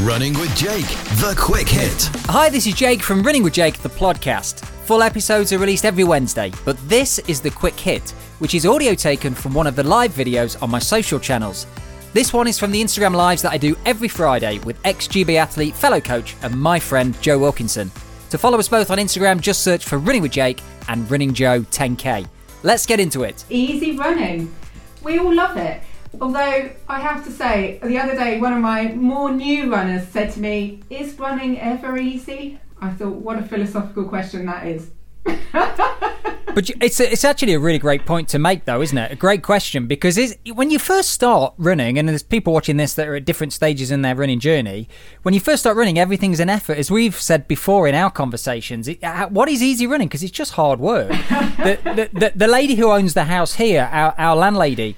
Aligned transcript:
Running 0.00 0.34
with 0.38 0.54
Jake, 0.54 0.84
the 1.20 1.34
quick 1.38 1.66
hit. 1.66 2.10
Hi, 2.26 2.50
this 2.50 2.66
is 2.66 2.74
Jake 2.74 3.02
from 3.02 3.22
Running 3.22 3.42
with 3.42 3.54
Jake, 3.54 3.78
the 3.78 3.88
podcast. 3.88 4.62
Full 4.84 5.02
episodes 5.02 5.54
are 5.54 5.58
released 5.58 5.86
every 5.86 6.04
Wednesday, 6.04 6.52
but 6.66 6.76
this 6.86 7.18
is 7.20 7.40
the 7.40 7.50
quick 7.50 7.80
hit, 7.80 8.10
which 8.38 8.54
is 8.54 8.66
audio 8.66 8.92
taken 8.92 9.32
from 9.34 9.54
one 9.54 9.66
of 9.66 9.74
the 9.74 9.82
live 9.82 10.10
videos 10.12 10.62
on 10.62 10.68
my 10.68 10.78
social 10.78 11.18
channels. 11.18 11.66
This 12.12 12.34
one 12.34 12.46
is 12.46 12.58
from 12.58 12.72
the 12.72 12.82
Instagram 12.82 13.14
lives 13.14 13.40
that 13.40 13.52
I 13.52 13.56
do 13.56 13.74
every 13.86 14.08
Friday 14.08 14.58
with 14.60 14.78
ex 14.84 15.08
GB 15.08 15.36
athlete, 15.36 15.74
fellow 15.74 16.00
coach, 16.02 16.36
and 16.42 16.60
my 16.60 16.78
friend 16.78 17.18
Joe 17.22 17.38
Wilkinson. 17.38 17.90
To 18.28 18.36
follow 18.36 18.58
us 18.58 18.68
both 18.68 18.90
on 18.90 18.98
Instagram, 18.98 19.40
just 19.40 19.64
search 19.64 19.86
for 19.86 19.96
Running 19.96 20.20
with 20.20 20.32
Jake 20.32 20.60
and 20.88 21.10
Running 21.10 21.32
Joe 21.32 21.60
10K. 21.62 22.28
Let's 22.64 22.84
get 22.84 23.00
into 23.00 23.22
it. 23.22 23.46
Easy 23.48 23.96
running. 23.96 24.54
We 25.02 25.18
all 25.18 25.34
love 25.34 25.56
it. 25.56 25.80
Although 26.20 26.70
I 26.88 27.00
have 27.00 27.24
to 27.24 27.30
say, 27.30 27.78
the 27.82 27.98
other 27.98 28.14
day, 28.14 28.40
one 28.40 28.52
of 28.52 28.60
my 28.60 28.88
more 28.92 29.30
new 29.30 29.70
runners 29.70 30.08
said 30.08 30.32
to 30.32 30.40
me, 30.40 30.82
Is 30.90 31.18
running 31.18 31.60
ever 31.60 31.98
easy? 31.98 32.58
I 32.80 32.90
thought, 32.90 33.14
what 33.14 33.38
a 33.38 33.42
philosophical 33.42 34.04
question 34.04 34.46
that 34.46 34.66
is. 34.66 34.90
But 36.56 36.70
it's 36.80 37.00
it's 37.00 37.22
actually 37.22 37.52
a 37.52 37.58
really 37.58 37.78
great 37.78 38.06
point 38.06 38.30
to 38.30 38.38
make, 38.38 38.64
though, 38.64 38.80
isn't 38.80 38.96
it? 38.96 39.12
A 39.12 39.14
great 39.14 39.42
question 39.42 39.86
because 39.86 40.16
is 40.16 40.38
when 40.54 40.70
you 40.70 40.78
first 40.78 41.10
start 41.10 41.52
running, 41.58 41.98
and 41.98 42.08
there's 42.08 42.22
people 42.22 42.54
watching 42.54 42.78
this 42.78 42.94
that 42.94 43.06
are 43.06 43.14
at 43.14 43.26
different 43.26 43.52
stages 43.52 43.90
in 43.90 44.00
their 44.00 44.14
running 44.14 44.40
journey. 44.40 44.88
When 45.20 45.34
you 45.34 45.40
first 45.40 45.64
start 45.64 45.76
running, 45.76 45.98
everything's 45.98 46.40
an 46.40 46.48
effort, 46.48 46.78
as 46.78 46.90
we've 46.90 47.14
said 47.14 47.46
before 47.46 47.86
in 47.86 47.94
our 47.94 48.10
conversations. 48.10 48.88
It, 48.88 49.04
uh, 49.04 49.28
what 49.28 49.50
is 49.50 49.62
easy 49.62 49.86
running? 49.86 50.08
Because 50.08 50.22
it's 50.22 50.32
just 50.32 50.54
hard 50.54 50.80
work. 50.80 51.10
the, 51.28 51.78
the, 51.84 52.18
the 52.18 52.32
the 52.34 52.46
lady 52.46 52.76
who 52.76 52.90
owns 52.90 53.12
the 53.12 53.24
house 53.24 53.56
here, 53.56 53.90
our, 53.92 54.14
our 54.16 54.34
landlady. 54.34 54.96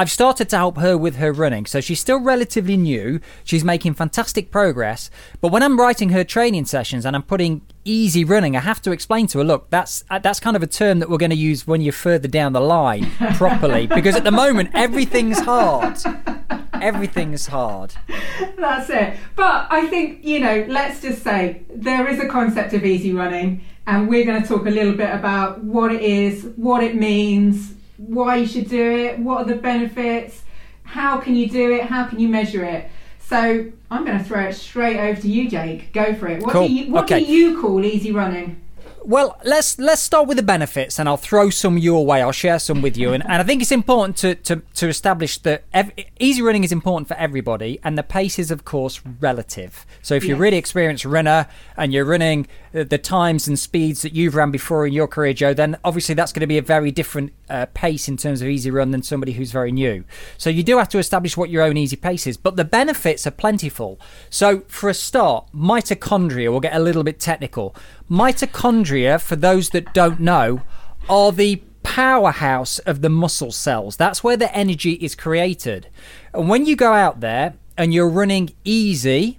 I've 0.00 0.10
started 0.10 0.48
to 0.48 0.56
help 0.56 0.78
her 0.78 0.96
with 0.96 1.16
her 1.16 1.30
running. 1.30 1.66
So 1.66 1.82
she's 1.82 2.00
still 2.00 2.20
relatively 2.20 2.78
new. 2.78 3.20
She's 3.44 3.62
making 3.62 3.92
fantastic 3.92 4.50
progress. 4.50 5.10
But 5.42 5.52
when 5.52 5.62
I'm 5.62 5.78
writing 5.78 6.08
her 6.08 6.24
training 6.24 6.64
sessions 6.64 7.04
and 7.04 7.14
I'm 7.14 7.22
putting 7.22 7.60
easy 7.84 8.24
running, 8.24 8.56
I 8.56 8.60
have 8.60 8.80
to 8.80 8.92
explain 8.92 9.26
to 9.26 9.40
her, 9.40 9.44
look, 9.44 9.68
that's 9.68 10.04
uh, 10.08 10.18
that's 10.18 10.40
kind 10.40 10.56
of 10.56 10.62
a 10.62 10.66
term 10.66 11.00
that 11.00 11.10
we're 11.10 11.18
going 11.18 11.32
to 11.32 11.36
use 11.36 11.66
when 11.66 11.82
you're 11.82 11.92
further 11.92 12.28
down 12.28 12.54
the 12.54 12.62
line 12.62 13.10
properly 13.34 13.86
because 13.88 14.16
at 14.16 14.24
the 14.24 14.30
moment 14.30 14.70
everything's 14.72 15.38
hard. 15.38 15.98
Everything's 16.72 17.48
hard. 17.48 17.92
That's 18.56 18.88
it. 18.88 19.18
But 19.36 19.66
I 19.68 19.86
think, 19.88 20.24
you 20.24 20.40
know, 20.40 20.64
let's 20.66 21.02
just 21.02 21.22
say 21.22 21.60
there 21.68 22.08
is 22.08 22.18
a 22.20 22.26
concept 22.26 22.72
of 22.72 22.86
easy 22.86 23.12
running, 23.12 23.62
and 23.86 24.08
we're 24.08 24.24
going 24.24 24.40
to 24.40 24.48
talk 24.48 24.64
a 24.64 24.70
little 24.70 24.94
bit 24.94 25.14
about 25.14 25.62
what 25.62 25.92
it 25.92 26.00
is, 26.00 26.44
what 26.56 26.82
it 26.82 26.94
means, 26.94 27.74
why 28.06 28.36
you 28.36 28.46
should 28.46 28.68
do 28.68 28.90
it, 28.90 29.18
what 29.18 29.38
are 29.42 29.44
the 29.44 29.56
benefits, 29.60 30.42
how 30.84 31.18
can 31.18 31.36
you 31.36 31.48
do 31.48 31.72
it, 31.72 31.82
how 31.84 32.04
can 32.06 32.18
you 32.18 32.28
measure 32.28 32.64
it. 32.64 32.90
So 33.20 33.66
I'm 33.90 34.04
going 34.04 34.18
to 34.18 34.24
throw 34.24 34.40
it 34.44 34.54
straight 34.54 34.98
over 34.98 35.20
to 35.20 35.28
you, 35.28 35.48
Jake. 35.48 35.92
Go 35.92 36.14
for 36.14 36.26
it. 36.28 36.42
What 36.42 36.52
Cool. 36.52 36.66
do 36.66 36.72
you 36.74 36.90
What 36.92 37.04
Okay. 37.04 37.24
do 37.24 37.30
you 37.32 37.60
call 37.60 37.84
easy 37.84 38.10
running? 38.10 38.60
Well, 39.02 39.38
let's 39.44 39.78
let's 39.78 40.02
start 40.02 40.28
with 40.28 40.36
the 40.36 40.42
benefits, 40.42 40.98
and 40.98 41.08
I'll 41.08 41.16
throw 41.16 41.48
some 41.48 41.78
your 41.78 42.04
way. 42.04 42.20
I'll 42.20 42.32
share 42.32 42.58
some 42.58 42.82
with 42.82 42.96
you, 42.98 43.12
and, 43.12 43.22
and 43.24 43.34
I 43.34 43.42
think 43.44 43.62
it's 43.62 43.72
important 43.72 44.16
to 44.18 44.34
to, 44.34 44.56
to 44.74 44.88
establish 44.88 45.38
that 45.38 45.64
ev- 45.72 45.92
easy 46.18 46.42
running 46.42 46.64
is 46.64 46.72
important 46.72 47.08
for 47.08 47.14
everybody, 47.14 47.80
and 47.82 47.96
the 47.96 48.02
pace 48.02 48.38
is 48.38 48.50
of 48.50 48.64
course 48.64 49.00
relative. 49.20 49.86
So 50.02 50.14
if 50.14 50.24
you're 50.24 50.34
a 50.34 50.38
Yes. 50.38 50.42
really 50.42 50.56
experienced 50.58 51.04
runner 51.04 51.46
and 51.76 51.92
you're 51.92 52.04
running 52.04 52.46
the, 52.72 52.84
the 52.84 52.98
times 52.98 53.48
and 53.48 53.58
speeds 53.58 54.02
that 54.02 54.12
you've 54.14 54.34
ran 54.34 54.50
before 54.50 54.86
in 54.86 54.92
your 54.92 55.08
career, 55.08 55.32
Joe, 55.32 55.54
then 55.54 55.78
obviously 55.82 56.14
that's 56.14 56.32
going 56.32 56.40
to 56.40 56.46
be 56.46 56.58
a 56.58 56.62
very 56.62 56.90
different 56.90 57.32
uh, 57.48 57.66
pace 57.72 58.06
in 58.08 58.16
terms 58.16 58.42
of 58.42 58.48
easy 58.48 58.70
run 58.70 58.90
than 58.90 59.02
somebody 59.02 59.32
who's 59.32 59.50
very 59.50 59.72
new. 59.72 60.04
So 60.36 60.50
you 60.50 60.62
do 60.62 60.78
have 60.78 60.88
to 60.90 60.98
establish 60.98 61.36
what 61.36 61.48
your 61.50 61.62
own 61.62 61.76
easy 61.76 61.96
pace 61.96 62.26
is, 62.26 62.36
but 62.36 62.56
the 62.56 62.64
benefits 62.64 63.26
are 63.26 63.30
plentiful. 63.32 63.98
So 64.28 64.60
for 64.68 64.88
a 64.90 64.94
start, 64.94 65.46
mitochondria, 65.54 66.50
we'll 66.50 66.60
get 66.60 66.74
a 66.76 66.80
little 66.80 67.02
bit 67.02 67.18
technical. 67.18 67.74
Mitochondria, 68.10 68.89
for 69.18 69.36
those 69.36 69.70
that 69.70 69.92
don't 69.94 70.20
know, 70.20 70.62
are 71.08 71.32
the 71.32 71.62
powerhouse 71.82 72.78
of 72.80 73.00
the 73.02 73.08
muscle 73.08 73.52
cells. 73.52 73.96
That's 73.96 74.22
where 74.22 74.36
the 74.36 74.54
energy 74.56 74.92
is 74.94 75.14
created. 75.14 75.88
And 76.34 76.48
when 76.48 76.66
you 76.66 76.76
go 76.76 76.92
out 76.92 77.20
there 77.20 77.54
and 77.76 77.92
you're 77.94 78.08
running 78.08 78.50
easy, 78.64 79.38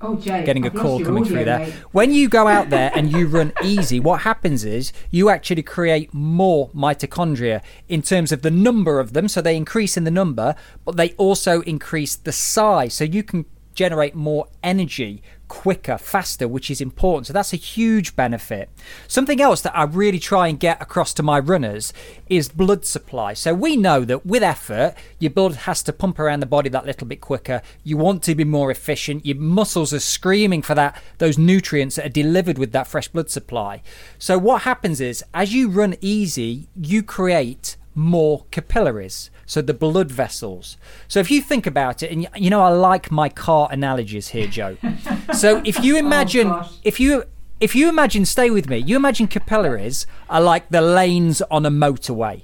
Oh, 0.00 0.14
Jake. 0.14 0.44
getting 0.46 0.64
a 0.64 0.68
I've 0.68 0.74
call 0.76 1.00
coming 1.02 1.24
audio, 1.24 1.34
through 1.34 1.44
there. 1.44 1.58
mate. 1.58 1.74
When 1.90 2.12
you 2.12 2.28
go 2.28 2.46
out 2.46 2.70
there 2.70 2.92
and 2.94 3.10
you 3.10 3.26
run 3.26 3.52
easy, 3.64 3.98
what 3.98 4.20
happens 4.20 4.64
is 4.64 4.92
you 5.10 5.28
actually 5.28 5.64
create 5.64 6.14
more 6.14 6.70
mitochondria 6.70 7.62
in 7.88 8.02
terms 8.02 8.30
of 8.30 8.42
the 8.42 8.50
number 8.50 9.00
of 9.00 9.12
them. 9.12 9.26
So 9.26 9.40
they 9.42 9.56
increase 9.56 9.96
in 9.96 10.04
the 10.04 10.12
number, 10.12 10.54
but 10.84 10.96
they 10.96 11.10
also 11.14 11.62
increase 11.62 12.14
the 12.14 12.30
size. 12.30 12.94
So 12.94 13.02
you 13.02 13.24
can 13.24 13.44
generate 13.74 14.14
more 14.14 14.46
energy 14.62 15.20
quicker, 15.48 15.98
faster, 15.98 16.46
which 16.46 16.70
is 16.70 16.80
important. 16.80 17.26
So 17.26 17.32
that's 17.32 17.52
a 17.52 17.56
huge 17.56 18.14
benefit. 18.14 18.68
Something 19.06 19.40
else 19.40 19.62
that 19.62 19.76
I 19.76 19.84
really 19.84 20.18
try 20.18 20.48
and 20.48 20.60
get 20.60 20.80
across 20.80 21.14
to 21.14 21.22
my 21.22 21.38
runners 21.38 21.92
is 22.28 22.48
blood 22.48 22.84
supply. 22.84 23.34
So 23.34 23.54
we 23.54 23.76
know 23.76 24.04
that 24.04 24.26
with 24.26 24.42
effort, 24.42 24.94
your 25.18 25.30
blood 25.30 25.56
has 25.56 25.82
to 25.84 25.92
pump 25.92 26.18
around 26.18 26.40
the 26.40 26.46
body 26.46 26.68
that 26.68 26.86
little 26.86 27.06
bit 27.06 27.20
quicker. 27.20 27.62
You 27.82 27.96
want 27.96 28.22
to 28.24 28.34
be 28.34 28.44
more 28.44 28.70
efficient. 28.70 29.26
Your 29.26 29.38
muscles 29.38 29.92
are 29.92 30.00
screaming 30.00 30.62
for 30.62 30.74
that 30.74 31.02
those 31.18 31.38
nutrients 31.38 31.96
that 31.96 32.06
are 32.06 32.10
delivered 32.10 32.58
with 32.58 32.72
that 32.72 32.86
fresh 32.86 33.08
blood 33.08 33.30
supply. 33.30 33.82
So 34.18 34.38
what 34.38 34.62
happens 34.62 35.00
is 35.00 35.24
as 35.32 35.54
you 35.54 35.68
run 35.68 35.96
easy, 36.00 36.68
you 36.76 37.02
create 37.02 37.77
more 37.98 38.46
capillaries, 38.50 39.30
so 39.44 39.60
the 39.60 39.74
blood 39.74 40.10
vessels. 40.10 40.76
So 41.08 41.20
if 41.20 41.30
you 41.30 41.42
think 41.42 41.66
about 41.66 42.02
it, 42.02 42.10
and 42.12 42.28
you 42.36 42.48
know, 42.48 42.62
I 42.62 42.68
like 42.68 43.10
my 43.10 43.28
car 43.28 43.68
analogies 43.70 44.28
here, 44.28 44.46
Joe. 44.46 44.76
so 45.34 45.60
if 45.64 45.82
you 45.82 45.96
oh, 45.96 45.98
imagine, 45.98 46.48
gosh. 46.48 46.72
if 46.84 47.00
you 47.00 47.24
if 47.60 47.74
you 47.74 47.88
imagine, 47.88 48.24
stay 48.24 48.50
with 48.50 48.68
me. 48.68 48.78
You 48.78 48.96
imagine 48.96 49.26
capillaries 49.26 50.06
are 50.30 50.40
like 50.40 50.68
the 50.68 50.80
lanes 50.80 51.42
on 51.50 51.66
a 51.66 51.70
motorway, 51.70 52.42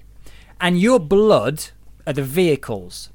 and 0.61 0.81
your 0.81 0.99
blood 0.99 1.67
are 2.07 2.13
the 2.13 2.23
vehicles. 2.23 3.11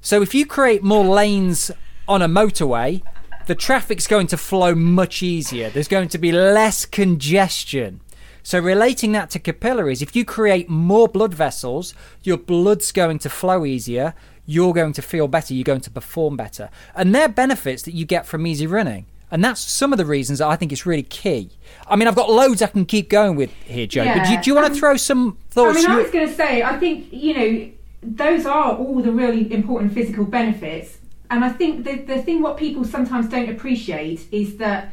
So 0.00 0.22
if 0.22 0.34
you 0.34 0.46
create 0.46 0.82
more 0.82 1.04
lanes 1.04 1.70
on 2.08 2.22
a 2.22 2.28
motorway, 2.28 3.02
the 3.46 3.54
traffic's 3.54 4.06
going 4.06 4.28
to 4.28 4.36
flow 4.36 4.74
much 4.74 5.22
easier. 5.22 5.68
There's 5.68 5.88
going 5.88 6.08
to 6.08 6.18
be 6.18 6.32
less 6.32 6.86
congestion. 6.86 8.00
So 8.42 8.58
relating 8.58 9.12
that 9.12 9.30
to 9.30 9.38
capillaries, 9.38 10.02
if 10.02 10.16
you 10.16 10.24
create 10.24 10.68
more 10.68 11.08
blood 11.08 11.34
vessels, 11.34 11.94
your 12.22 12.36
blood's 12.36 12.92
going 12.92 13.18
to 13.20 13.30
flow 13.30 13.64
easier, 13.64 14.14
you're 14.46 14.72
going 14.72 14.92
to 14.94 15.02
feel 15.02 15.28
better, 15.28 15.54
you're 15.54 15.64
going 15.64 15.80
to 15.80 15.90
perform 15.90 16.36
better. 16.36 16.68
And 16.94 17.14
they're 17.14 17.28
benefits 17.28 17.82
that 17.82 17.94
you 17.94 18.04
get 18.04 18.26
from 18.26 18.46
easy 18.46 18.66
running. 18.66 19.06
And 19.30 19.42
that's 19.42 19.60
some 19.60 19.92
of 19.92 19.96
the 19.96 20.04
reasons 20.04 20.40
that 20.40 20.48
I 20.48 20.56
think 20.56 20.72
it's 20.72 20.84
really 20.84 21.04
key. 21.04 21.50
I 21.88 21.96
mean, 21.96 22.06
I've 22.06 22.14
got 22.14 22.28
loads 22.28 22.60
I 22.60 22.66
can 22.66 22.84
keep 22.84 23.08
going 23.08 23.34
with 23.34 23.50
here, 23.64 23.86
Joe. 23.86 24.02
yeah, 24.02 24.18
but 24.18 24.28
do, 24.28 24.42
do 24.42 24.50
you 24.50 24.54
want 24.54 24.66
um, 24.66 24.74
to 24.74 24.78
throw 24.78 24.96
some 24.98 25.38
thoughts? 25.48 25.78
I 25.78 25.80
mean, 25.80 25.90
I 25.90 25.96
was 26.02 26.10
going 26.10 26.28
to 26.28 26.34
say, 26.34 26.62
I 26.62 26.78
think, 26.78 27.10
you 27.10 27.34
know, 27.34 27.70
those 28.02 28.44
are 28.44 28.76
all 28.76 29.00
the 29.00 29.12
really 29.12 29.50
important 29.50 29.94
physical 29.94 30.24
benefits. 30.24 30.98
And 31.30 31.46
I 31.46 31.48
think 31.48 31.84
the, 31.84 31.96
the 31.96 32.20
thing 32.20 32.42
what 32.42 32.58
people 32.58 32.84
sometimes 32.84 33.26
don't 33.28 33.48
appreciate 33.48 34.26
is 34.30 34.58
that 34.58 34.92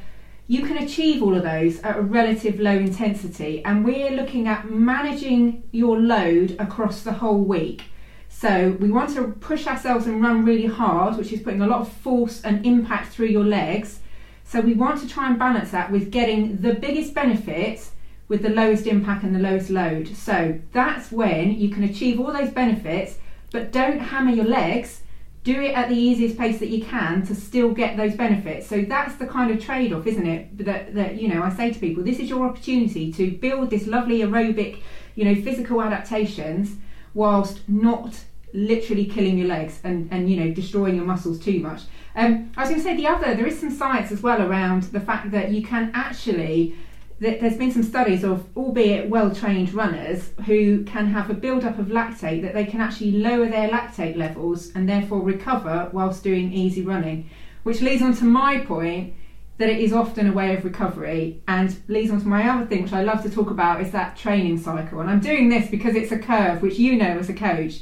you 0.50 0.64
can 0.66 0.78
achieve 0.80 1.22
all 1.22 1.36
of 1.36 1.44
those 1.44 1.80
at 1.82 1.96
a 1.96 2.02
relative 2.02 2.60
low 2.60 2.76
intensity. 2.76 3.64
And 3.64 3.86
we're 3.86 4.10
looking 4.10 4.48
at 4.48 4.68
managing 4.68 5.62
your 5.72 6.00
load 6.00 6.56
across 6.58 7.04
the 7.04 7.14
whole 7.14 7.44
week. 7.44 7.84
So 8.30 8.76
we 8.80 8.90
want 8.90 9.14
to 9.14 9.28
push 9.28 9.68
ourselves 9.68 10.08
and 10.08 10.24
run 10.24 10.44
really 10.44 10.66
hard, 10.66 11.18
which 11.18 11.32
is 11.32 11.44
putting 11.44 11.62
a 11.62 11.68
lot 11.68 11.82
of 11.82 11.92
force 11.92 12.42
and 12.42 12.66
impact 12.66 13.14
through 13.14 13.28
your 13.28 13.44
legs. 13.44 14.00
So 14.44 14.60
we 14.60 14.74
want 14.74 15.00
to 15.02 15.08
try 15.08 15.30
and 15.30 15.38
balance 15.38 15.70
that 15.70 15.92
with 15.92 16.10
getting 16.10 16.58
the 16.58 16.74
biggest 16.74 17.14
benefits 17.14 17.92
with 18.28 18.42
the 18.42 18.50
lowest 18.50 18.88
impact 18.88 19.24
and 19.24 19.36
the 19.36 19.40
lowest 19.40 19.70
load. 19.70 20.08
So 20.18 20.60
that's 20.72 21.12
when 21.12 21.60
you 21.60 21.70
can 21.70 21.84
achieve 21.84 22.20
all 22.20 22.34
those 22.34 22.50
benefits, 22.50 23.20
but 23.52 23.72
don't 23.72 24.00
hammer 24.00 24.32
your 24.32 24.46
legs. 24.46 25.02
Do 25.44 25.62
it 25.62 25.74
at 25.74 25.90
the 25.90 25.96
easiest 25.96 26.38
pace 26.38 26.60
that 26.60 26.70
you 26.70 26.84
can 26.84 27.26
to 27.26 27.34
still 27.34 27.72
get 27.72 27.98
those 27.98 28.16
benefits. 28.16 28.68
So 28.68 28.82
that's 28.82 29.16
the 29.16 29.26
kind 29.26 29.52
of 29.52 29.64
trade 29.64 29.94
off, 29.94 30.06
isn't 30.06 30.28
it? 30.28 30.58
That, 30.66 30.94
that, 30.96 31.22
you 31.22 31.28
know, 31.28 31.42
I 31.42 31.50
say 31.50 31.72
to 31.72 31.80
people, 31.80 32.04
this 32.04 32.20
is 32.20 32.30
your 32.30 32.46
opportunity 32.46 33.12
to 33.14 33.32
build 33.32 33.70
this 33.70 33.88
lovely 33.88 34.20
aerobic, 34.20 34.80
you 35.16 35.26
know, 35.26 35.42
physical 35.42 35.82
adaptations 35.82 36.76
whilst 37.14 37.68
not 37.70 38.24
literally 38.54 39.06
killing 39.06 39.38
your 39.38 39.48
legs 39.48 39.80
and, 39.84 40.08
and 40.12 40.30
you 40.30 40.38
know 40.40 40.52
destroying 40.54 40.96
your 40.96 41.06
muscles 41.06 41.40
too 41.40 41.60
much. 41.60 41.84
Um, 42.16 42.52
I 42.58 42.62
was 42.62 42.70
going 42.70 42.82
to 42.82 42.84
say 42.84 42.96
the 42.96 43.08
other 43.08 43.36
there 43.36 43.46
is 43.46 43.60
some 43.60 43.72
science 43.72 44.12
as 44.12 44.22
well 44.22 44.42
around 44.42 44.84
the 44.84 45.00
fact 45.00 45.32
that 45.32 45.52
you 45.52 45.62
can 45.62 45.92
actually 45.94 46.76
there's 47.20 47.58
been 47.58 47.72
some 47.72 47.84
studies 47.84 48.24
of 48.24 48.46
albeit 48.56 49.10
well 49.10 49.34
trained 49.34 49.74
runners 49.74 50.30
who 50.46 50.84
can 50.86 51.08
have 51.08 51.30
a 51.30 51.34
build 51.34 51.66
up 51.66 51.78
of 51.78 51.88
lactate 51.88 52.42
that 52.42 52.54
they 52.54 52.66
can 52.66 52.80
actually 52.80 53.12
lower 53.12 53.48
their 53.48 53.70
lactate 53.70 54.16
levels 54.16 54.72
and 54.74 54.88
therefore 54.88 55.22
recover 55.22 55.90
whilst 55.92 56.24
doing 56.24 56.54
easy 56.54 56.82
running, 56.82 57.30
which 57.64 57.82
leads 57.82 58.02
on 58.02 58.14
to 58.14 58.24
my 58.24 58.60
point 58.60 59.14
that 59.58 59.70
it 59.70 59.80
is 59.80 59.92
often 59.92 60.28
a 60.28 60.32
way 60.32 60.56
of 60.56 60.64
recovery 60.64 61.42
and 61.50 61.78
leads 61.90 62.10
on 62.10 62.22
to 62.22 62.28
my 62.28 62.48
other 62.48 62.66
thing 62.66 62.84
which 62.84 62.94
I 62.94 63.04
love 63.04 63.22
to 63.24 63.30
talk 63.30 63.50
about 63.50 63.82
is 63.82 63.92
that 63.92 64.16
training 64.16 64.58
cycle. 64.58 65.02
And 65.02 65.10
I'm 65.10 65.20
doing 65.20 65.50
this 65.50 65.70
because 65.70 65.96
it's 65.96 66.14
a 66.14 66.18
curve 66.18 66.62
which 66.62 66.80
you 66.80 66.96
know 66.96 67.18
as 67.18 67.30
a 67.30 67.34
coach. 67.34 67.82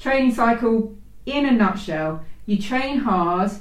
Training 0.00 0.34
cycle 0.34 0.96
in 1.24 1.46
a 1.46 1.52
nutshell 1.52 2.24
you 2.44 2.60
train 2.60 2.98
hard, 2.98 3.52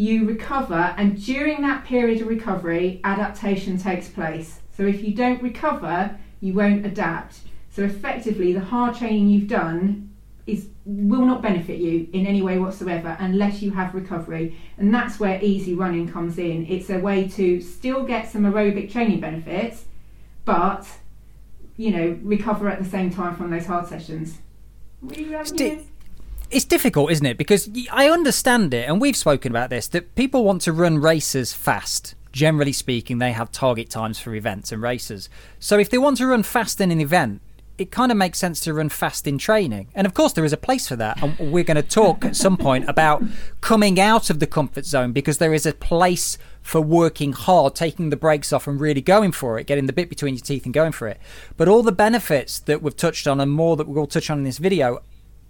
you 0.00 0.24
recover, 0.24 0.94
and 0.96 1.22
during 1.22 1.60
that 1.60 1.84
period 1.84 2.22
of 2.22 2.28
recovery, 2.28 3.02
adaptation 3.04 3.76
takes 3.76 4.08
place. 4.08 4.60
So 4.74 4.84
if 4.84 5.04
you 5.04 5.12
don't 5.12 5.42
recover, 5.42 6.18
you 6.40 6.54
won't 6.54 6.86
adapt. 6.86 7.40
So 7.70 7.82
effectively, 7.82 8.54
the 8.54 8.60
hard 8.60 8.96
training 8.96 9.28
you've 9.28 9.46
done 9.46 10.10
is 10.46 10.68
will 10.86 11.26
not 11.26 11.42
benefit 11.42 11.78
you 11.78 12.08
in 12.14 12.26
any 12.26 12.40
way 12.40 12.58
whatsoever 12.58 13.14
unless 13.20 13.60
you 13.60 13.70
have 13.72 13.94
recovery 13.94 14.56
and 14.78 14.92
that's 14.92 15.20
where 15.20 15.38
easy 15.44 15.74
running 15.74 16.10
comes 16.10 16.38
in 16.38 16.66
it's 16.66 16.88
a 16.90 16.98
way 16.98 17.28
to 17.28 17.60
still 17.60 18.02
get 18.02 18.28
some 18.28 18.42
aerobic 18.42 18.90
training 18.90 19.20
benefits 19.20 19.84
but 20.46 20.88
you 21.76 21.90
know 21.92 22.18
recover 22.22 22.68
at 22.68 22.82
the 22.82 22.88
same 22.88 23.10
time 23.10 23.36
from 23.36 23.50
those 23.50 23.66
hard 23.66 23.86
sessions 23.86 24.38
it's, 25.10 25.52
di- 25.52 25.84
it's 26.50 26.64
difficult 26.64 27.10
isn't 27.10 27.26
it 27.26 27.38
because 27.38 27.68
i 27.90 28.08
understand 28.08 28.72
it 28.74 28.88
and 28.88 29.00
we've 29.00 29.16
spoken 29.16 29.52
about 29.52 29.70
this 29.70 29.88
that 29.88 30.14
people 30.14 30.44
want 30.44 30.62
to 30.62 30.72
run 30.72 30.98
races 30.98 31.52
fast 31.52 32.14
generally 32.32 32.72
speaking 32.72 33.18
they 33.18 33.32
have 33.32 33.50
target 33.50 33.90
times 33.90 34.18
for 34.18 34.34
events 34.34 34.72
and 34.72 34.82
races 34.82 35.28
so 35.58 35.78
if 35.78 35.90
they 35.90 35.98
want 35.98 36.16
to 36.16 36.26
run 36.26 36.42
fast 36.42 36.80
in 36.80 36.90
an 36.90 37.00
event 37.00 37.40
it 37.80 37.90
kind 37.90 38.12
of 38.12 38.18
makes 38.18 38.38
sense 38.38 38.60
to 38.60 38.74
run 38.74 38.90
fast 38.90 39.26
in 39.26 39.38
training. 39.38 39.88
And 39.94 40.06
of 40.06 40.12
course, 40.12 40.34
there 40.34 40.44
is 40.44 40.52
a 40.52 40.58
place 40.58 40.86
for 40.86 40.96
that. 40.96 41.22
And 41.22 41.50
we're 41.50 41.64
going 41.64 41.76
to 41.78 41.82
talk 41.82 42.26
at 42.26 42.36
some 42.36 42.58
point 42.58 42.86
about 42.86 43.22
coming 43.62 43.98
out 43.98 44.28
of 44.28 44.38
the 44.38 44.46
comfort 44.46 44.84
zone 44.84 45.12
because 45.12 45.38
there 45.38 45.54
is 45.54 45.64
a 45.64 45.72
place 45.72 46.36
for 46.60 46.82
working 46.82 47.32
hard, 47.32 47.74
taking 47.74 48.10
the 48.10 48.16
brakes 48.16 48.52
off 48.52 48.66
and 48.66 48.78
really 48.78 49.00
going 49.00 49.32
for 49.32 49.58
it, 49.58 49.66
getting 49.66 49.86
the 49.86 49.94
bit 49.94 50.10
between 50.10 50.34
your 50.34 50.42
teeth 50.42 50.66
and 50.66 50.74
going 50.74 50.92
for 50.92 51.08
it. 51.08 51.18
But 51.56 51.68
all 51.68 51.82
the 51.82 51.90
benefits 51.90 52.58
that 52.60 52.82
we've 52.82 52.94
touched 52.94 53.26
on 53.26 53.40
and 53.40 53.50
more 53.50 53.76
that 53.76 53.88
we'll 53.88 54.06
touch 54.06 54.28
on 54.28 54.36
in 54.36 54.44
this 54.44 54.58
video 54.58 55.00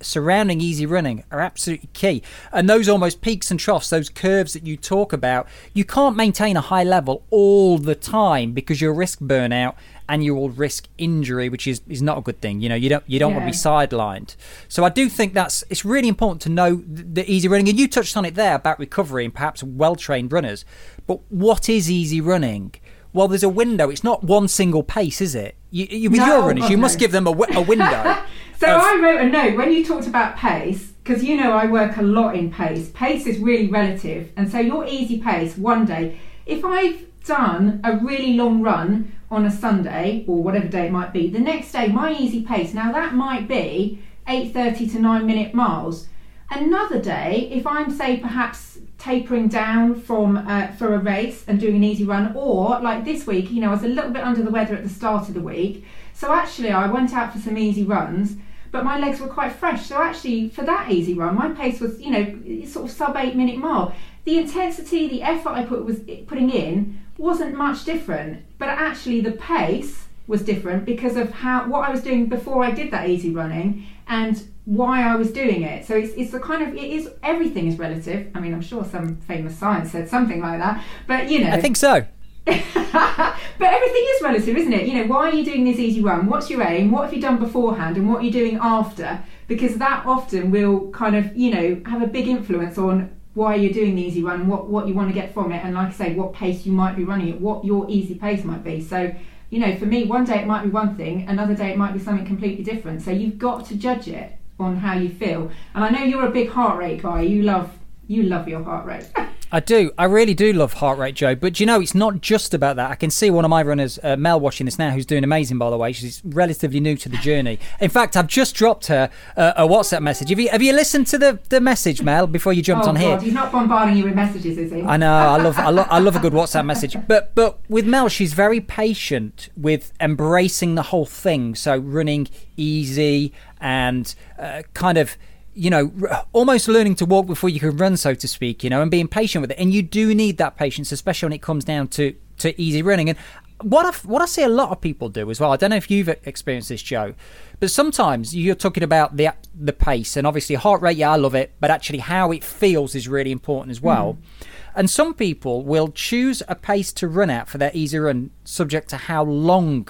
surrounding 0.00 0.60
easy 0.60 0.86
running 0.86 1.24
are 1.30 1.40
absolutely 1.40 1.88
key. 1.92 2.22
And 2.52 2.68
those 2.68 2.88
almost 2.88 3.20
peaks 3.20 3.50
and 3.50 3.58
troughs, 3.58 3.90
those 3.90 4.08
curves 4.08 4.52
that 4.52 4.66
you 4.66 4.76
talk 4.76 5.12
about, 5.12 5.46
you 5.74 5.84
can't 5.84 6.16
maintain 6.16 6.56
a 6.56 6.60
high 6.60 6.84
level 6.84 7.24
all 7.30 7.78
the 7.78 7.94
time 7.94 8.52
because 8.52 8.80
you'll 8.80 8.94
risk 8.94 9.20
burnout 9.20 9.74
and 10.08 10.24
you 10.24 10.34
will 10.34 10.50
risk 10.50 10.88
injury, 10.98 11.48
which 11.48 11.66
is, 11.66 11.82
is 11.88 12.02
not 12.02 12.18
a 12.18 12.20
good 12.20 12.40
thing. 12.40 12.60
You 12.60 12.68
know, 12.68 12.74
you 12.74 12.88
don't 12.88 13.04
you 13.06 13.18
don't 13.18 13.30
yeah. 13.30 13.38
want 13.38 13.52
to 13.52 13.56
be 13.56 13.96
sidelined. 13.96 14.34
So 14.68 14.84
I 14.84 14.88
do 14.88 15.08
think 15.08 15.34
that's 15.34 15.62
it's 15.70 15.84
really 15.84 16.08
important 16.08 16.42
to 16.42 16.48
know 16.48 16.82
the, 16.86 17.02
the 17.02 17.30
easy 17.30 17.46
running. 17.46 17.68
And 17.68 17.78
you 17.78 17.86
touched 17.86 18.16
on 18.16 18.24
it 18.24 18.34
there 18.34 18.56
about 18.56 18.78
recovery 18.78 19.24
and 19.24 19.32
perhaps 19.32 19.62
well 19.62 19.94
trained 19.94 20.32
runners. 20.32 20.64
But 21.06 21.20
what 21.28 21.68
is 21.68 21.90
easy 21.90 22.20
running? 22.20 22.74
Well, 23.12 23.28
there's 23.28 23.42
a 23.42 23.48
window. 23.48 23.90
It's 23.90 24.04
not 24.04 24.22
one 24.24 24.48
single 24.48 24.82
pace, 24.82 25.20
is 25.20 25.34
it? 25.34 25.56
You, 25.70 25.86
you, 25.86 26.10
with 26.10 26.20
no, 26.20 26.26
your 26.26 26.40
runners, 26.46 26.64
okay. 26.64 26.72
you 26.72 26.78
must 26.78 26.98
give 27.00 27.12
them 27.12 27.26
a, 27.26 27.30
a 27.30 27.60
window. 27.60 28.18
so 28.60 28.76
of... 28.76 28.82
I 28.82 29.00
wrote 29.00 29.20
a 29.20 29.28
note 29.28 29.56
when 29.56 29.72
you 29.72 29.84
talked 29.84 30.06
about 30.06 30.36
pace 30.36 30.92
because 31.02 31.24
you 31.24 31.36
know 31.36 31.52
I 31.52 31.66
work 31.66 31.96
a 31.96 32.02
lot 32.02 32.36
in 32.36 32.52
pace. 32.52 32.90
Pace 32.94 33.26
is 33.26 33.38
really 33.38 33.68
relative, 33.68 34.30
and 34.36 34.50
so 34.50 34.58
your 34.58 34.86
easy 34.86 35.18
pace 35.18 35.56
one 35.56 35.84
day. 35.86 36.20
If 36.46 36.64
I've 36.64 37.06
done 37.24 37.80
a 37.84 37.96
really 37.96 38.34
long 38.34 38.62
run 38.62 39.12
on 39.30 39.44
a 39.44 39.50
Sunday 39.50 40.24
or 40.26 40.42
whatever 40.42 40.68
day 40.68 40.86
it 40.86 40.92
might 40.92 41.12
be, 41.12 41.28
the 41.28 41.38
next 41.38 41.72
day 41.72 41.88
my 41.88 42.12
easy 42.12 42.42
pace, 42.42 42.74
now 42.74 42.92
that 42.92 43.14
might 43.14 43.48
be 43.48 44.02
8.30 44.26 44.92
to 44.92 44.98
9 45.00 45.26
minute 45.26 45.54
miles. 45.54 46.06
Another 46.50 47.00
day, 47.00 47.48
if 47.52 47.66
I'm 47.66 47.90
say 47.90 48.16
perhaps 48.16 48.78
tapering 48.98 49.48
down 49.48 50.00
from 50.00 50.36
uh, 50.36 50.68
for 50.68 50.94
a 50.94 50.98
race 50.98 51.44
and 51.46 51.58
doing 51.58 51.76
an 51.76 51.84
easy 51.84 52.04
run, 52.04 52.32
or 52.34 52.80
like 52.80 53.04
this 53.04 53.26
week, 53.26 53.50
you 53.50 53.60
know, 53.60 53.68
I 53.68 53.74
was 53.74 53.84
a 53.84 53.88
little 53.88 54.10
bit 54.10 54.22
under 54.22 54.42
the 54.42 54.50
weather 54.50 54.74
at 54.74 54.82
the 54.82 54.88
start 54.88 55.28
of 55.28 55.34
the 55.34 55.40
week, 55.40 55.84
so 56.12 56.32
actually 56.32 56.70
I 56.70 56.86
went 56.86 57.14
out 57.14 57.32
for 57.32 57.38
some 57.38 57.56
easy 57.56 57.84
runs, 57.84 58.36
but 58.70 58.84
my 58.84 58.98
legs 58.98 59.20
were 59.20 59.28
quite 59.28 59.52
fresh. 59.52 59.86
So 59.86 60.00
actually, 60.00 60.48
for 60.48 60.62
that 60.62 60.90
easy 60.90 61.14
run, 61.14 61.34
my 61.34 61.50
pace 61.50 61.80
was, 61.80 62.00
you 62.00 62.10
know, 62.10 62.64
sort 62.66 62.86
of 62.86 62.90
sub 62.90 63.16
eight 63.16 63.36
minute 63.36 63.56
mile. 63.56 63.94
The 64.24 64.38
intensity, 64.38 65.08
the 65.08 65.22
effort 65.22 65.50
I 65.50 65.64
put 65.64 65.84
was 65.84 66.00
putting 66.26 66.50
in 66.50 67.00
wasn't 67.16 67.54
much 67.54 67.84
different, 67.84 68.44
but 68.58 68.68
actually 68.68 69.20
the 69.20 69.32
pace 69.32 70.06
was 70.26 70.42
different 70.42 70.84
because 70.84 71.16
of 71.16 71.30
how 71.32 71.66
what 71.66 71.88
I 71.88 71.90
was 71.90 72.02
doing 72.02 72.26
before 72.26 72.64
I 72.64 72.70
did 72.70 72.90
that 72.92 73.08
easy 73.08 73.30
running 73.30 73.86
and 74.06 74.42
why 74.64 75.02
I 75.02 75.16
was 75.16 75.32
doing 75.32 75.62
it. 75.62 75.84
So 75.86 75.96
it's, 75.96 76.12
it's 76.14 76.30
the 76.30 76.38
kind 76.38 76.62
of 76.62 76.74
it 76.74 76.84
is 76.84 77.10
everything 77.22 77.66
is 77.66 77.78
relative. 77.78 78.30
I 78.34 78.40
mean, 78.40 78.54
I'm 78.54 78.60
sure 78.60 78.84
some 78.84 79.16
famous 79.22 79.56
science 79.56 79.90
said 79.90 80.08
something 80.08 80.40
like 80.40 80.60
that, 80.60 80.84
but 81.06 81.28
you 81.28 81.44
know, 81.44 81.50
I 81.50 81.60
think 81.60 81.76
so. 81.76 82.06
but 82.44 83.36
everything 83.60 84.06
is 84.14 84.22
relative, 84.22 84.56
isn't 84.56 84.72
it? 84.72 84.86
You 84.86 84.94
know, 84.94 85.06
why 85.06 85.28
are 85.28 85.34
you 85.34 85.44
doing 85.44 85.64
this 85.64 85.78
easy 85.78 86.00
run? 86.02 86.26
What's 86.26 86.50
your 86.50 86.62
aim? 86.62 86.90
What 86.90 87.04
have 87.04 87.14
you 87.14 87.20
done 87.20 87.38
beforehand, 87.38 87.96
and 87.96 88.08
what 88.08 88.20
are 88.20 88.24
you 88.24 88.32
doing 88.32 88.58
after? 88.60 89.22
Because 89.46 89.76
that 89.76 90.04
often 90.06 90.50
will 90.50 90.90
kind 90.90 91.16
of, 91.16 91.36
you 91.36 91.50
know, 91.50 91.82
have 91.86 92.02
a 92.02 92.06
big 92.06 92.28
influence 92.28 92.78
on 92.78 93.10
why 93.34 93.54
you're 93.54 93.72
doing 93.72 93.94
the 93.94 94.02
easy 94.02 94.22
run, 94.22 94.48
what 94.48 94.68
what 94.68 94.88
you 94.88 94.94
want 94.94 95.08
to 95.08 95.14
get 95.14 95.32
from 95.32 95.52
it, 95.52 95.64
and 95.64 95.74
like 95.74 95.88
I 95.88 95.92
say, 95.92 96.14
what 96.14 96.32
pace 96.32 96.66
you 96.66 96.72
might 96.72 96.96
be 96.96 97.04
running 97.04 97.30
at, 97.30 97.40
what 97.40 97.64
your 97.64 97.88
easy 97.88 98.14
pace 98.14 98.44
might 98.44 98.64
be. 98.64 98.80
So, 98.80 99.14
you 99.50 99.60
know, 99.60 99.76
for 99.76 99.86
me, 99.86 100.04
one 100.04 100.24
day 100.24 100.40
it 100.40 100.46
might 100.46 100.62
be 100.62 100.70
one 100.70 100.96
thing, 100.96 101.28
another 101.28 101.54
day 101.54 101.70
it 101.70 101.76
might 101.76 101.92
be 101.92 101.98
something 101.98 102.26
completely 102.26 102.64
different. 102.64 103.02
So 103.02 103.10
you've 103.10 103.38
got 103.38 103.66
to 103.66 103.76
judge 103.76 104.08
it 104.08 104.36
on 104.58 104.76
how 104.76 104.94
you 104.94 105.08
feel. 105.08 105.50
And 105.74 105.84
I 105.84 105.90
know 105.90 106.04
you're 106.04 106.26
a 106.26 106.30
big 106.30 106.50
heart 106.50 106.78
rate 106.78 107.02
guy. 107.02 107.22
You 107.22 107.42
love 107.42 107.70
you 108.10 108.24
love 108.24 108.48
your 108.48 108.64
heart 108.64 108.84
rate. 108.86 109.08
I 109.52 109.58
do. 109.58 109.90
I 109.98 110.04
really 110.04 110.34
do 110.34 110.52
love 110.52 110.74
heart 110.74 110.98
rate, 110.98 111.16
Joe. 111.16 111.34
But 111.34 111.58
you 111.58 111.66
know, 111.66 111.80
it's 111.80 111.94
not 111.94 112.20
just 112.20 112.54
about 112.54 112.76
that. 112.76 112.90
I 112.90 112.94
can 112.94 113.10
see 113.10 113.30
one 113.30 113.44
of 113.44 113.48
my 113.48 113.62
runners, 113.62 113.98
uh, 114.02 114.16
Mel, 114.16 114.38
watching 114.38 114.64
this 114.64 114.78
now, 114.78 114.90
who's 114.90 115.06
doing 115.06 115.24
amazing, 115.24 115.58
by 115.58 115.70
the 115.70 115.76
way. 115.76 115.92
She's 115.92 116.22
relatively 116.24 116.78
new 116.78 116.96
to 116.96 117.08
the 117.08 117.16
journey. 117.16 117.58
In 117.80 117.90
fact, 117.90 118.16
I've 118.16 118.28
just 118.28 118.54
dropped 118.54 118.86
her 118.86 119.10
uh, 119.36 119.52
a 119.56 119.66
WhatsApp 119.66 120.02
message. 120.02 120.28
Have 120.28 120.38
you 120.38 120.48
have 120.50 120.62
you 120.62 120.72
listened 120.72 121.08
to 121.08 121.18
the, 121.18 121.40
the 121.48 121.60
message, 121.60 122.02
Mel, 122.02 122.28
before 122.28 122.52
you 122.52 122.62
jumped 122.62 122.86
oh, 122.86 122.90
on 122.90 122.94
God, 122.94 123.00
here? 123.00 123.20
He's 123.20 123.32
not 123.32 123.50
bombarding 123.50 123.96
you 123.96 124.04
with 124.04 124.14
messages, 124.14 124.56
is 124.56 124.70
he? 124.70 124.82
I 124.82 124.96
know. 124.96 125.12
I 125.12 125.36
love 125.42 125.58
I, 125.58 125.70
lo- 125.70 125.86
I 125.88 125.98
love 125.98 126.14
a 126.14 126.20
good 126.20 126.32
WhatsApp 126.40 126.64
message. 126.64 126.96
But 127.08 127.34
but 127.34 127.58
with 127.68 127.86
Mel, 127.86 128.08
she's 128.08 128.34
very 128.34 128.60
patient 128.60 129.48
with 129.56 129.92
embracing 130.00 130.76
the 130.76 130.82
whole 130.82 131.06
thing. 131.06 131.56
So 131.56 131.76
running 131.76 132.28
easy 132.56 133.32
and 133.60 134.14
uh, 134.38 134.62
kind 134.74 134.96
of 134.96 135.16
you 135.54 135.70
know, 135.70 135.92
almost 136.32 136.68
learning 136.68 136.94
to 136.96 137.04
walk 137.04 137.26
before 137.26 137.50
you 137.50 137.60
can 137.60 137.76
run, 137.76 137.96
so 137.96 138.14
to 138.14 138.28
speak, 138.28 138.62
you 138.62 138.70
know, 138.70 138.82
and 138.82 138.90
being 138.90 139.08
patient 139.08 139.42
with 139.42 139.50
it. 139.50 139.58
And 139.58 139.72
you 139.72 139.82
do 139.82 140.14
need 140.14 140.38
that 140.38 140.56
patience, 140.56 140.92
especially 140.92 141.26
when 141.26 141.32
it 141.32 141.42
comes 141.42 141.64
down 141.64 141.88
to, 141.88 142.14
to 142.38 142.60
easy 142.60 142.82
running. 142.82 143.08
And 143.08 143.18
what 143.62 143.84
I, 143.86 143.90
what 144.06 144.22
I 144.22 144.26
see 144.26 144.42
a 144.42 144.48
lot 144.48 144.70
of 144.70 144.80
people 144.80 145.08
do 145.08 145.30
as 145.30 145.40
well, 145.40 145.52
I 145.52 145.56
don't 145.56 145.70
know 145.70 145.76
if 145.76 145.90
you've 145.90 146.08
experienced 146.08 146.68
this, 146.68 146.82
Joe, 146.82 147.14
but 147.58 147.70
sometimes 147.70 148.34
you're 148.34 148.54
talking 148.54 148.82
about 148.82 149.16
the 149.16 149.34
the 149.54 149.72
pace 149.72 150.16
and 150.16 150.26
obviously 150.26 150.54
heart 150.54 150.80
rate, 150.80 150.96
yeah, 150.96 151.10
I 151.10 151.16
love 151.16 151.34
it, 151.34 151.52
but 151.60 151.70
actually 151.70 151.98
how 151.98 152.32
it 152.32 152.42
feels 152.44 152.94
is 152.94 153.08
really 153.08 153.32
important 153.32 153.70
as 153.70 153.80
well. 153.80 154.14
Mm. 154.14 154.46
And 154.74 154.90
some 154.90 155.14
people 155.14 155.62
will 155.64 155.88
choose 155.88 156.42
a 156.48 156.54
pace 156.54 156.92
to 156.94 157.08
run 157.08 157.28
at 157.28 157.48
for 157.48 157.58
their 157.58 157.72
easy 157.74 157.98
run, 157.98 158.30
subject 158.44 158.88
to 158.90 158.96
how 158.96 159.24
long 159.24 159.88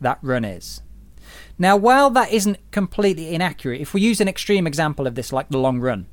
that 0.00 0.18
run 0.22 0.44
is. 0.44 0.82
Now, 1.62 1.76
while 1.76 2.10
that 2.10 2.32
isn't 2.32 2.58
completely 2.72 3.32
inaccurate, 3.32 3.80
if 3.80 3.94
we 3.94 4.00
use 4.00 4.20
an 4.20 4.26
extreme 4.26 4.66
example 4.66 5.06
of 5.06 5.14
this, 5.14 5.32
like 5.32 5.48
the 5.48 5.58
long 5.58 5.78
run, 5.78 6.08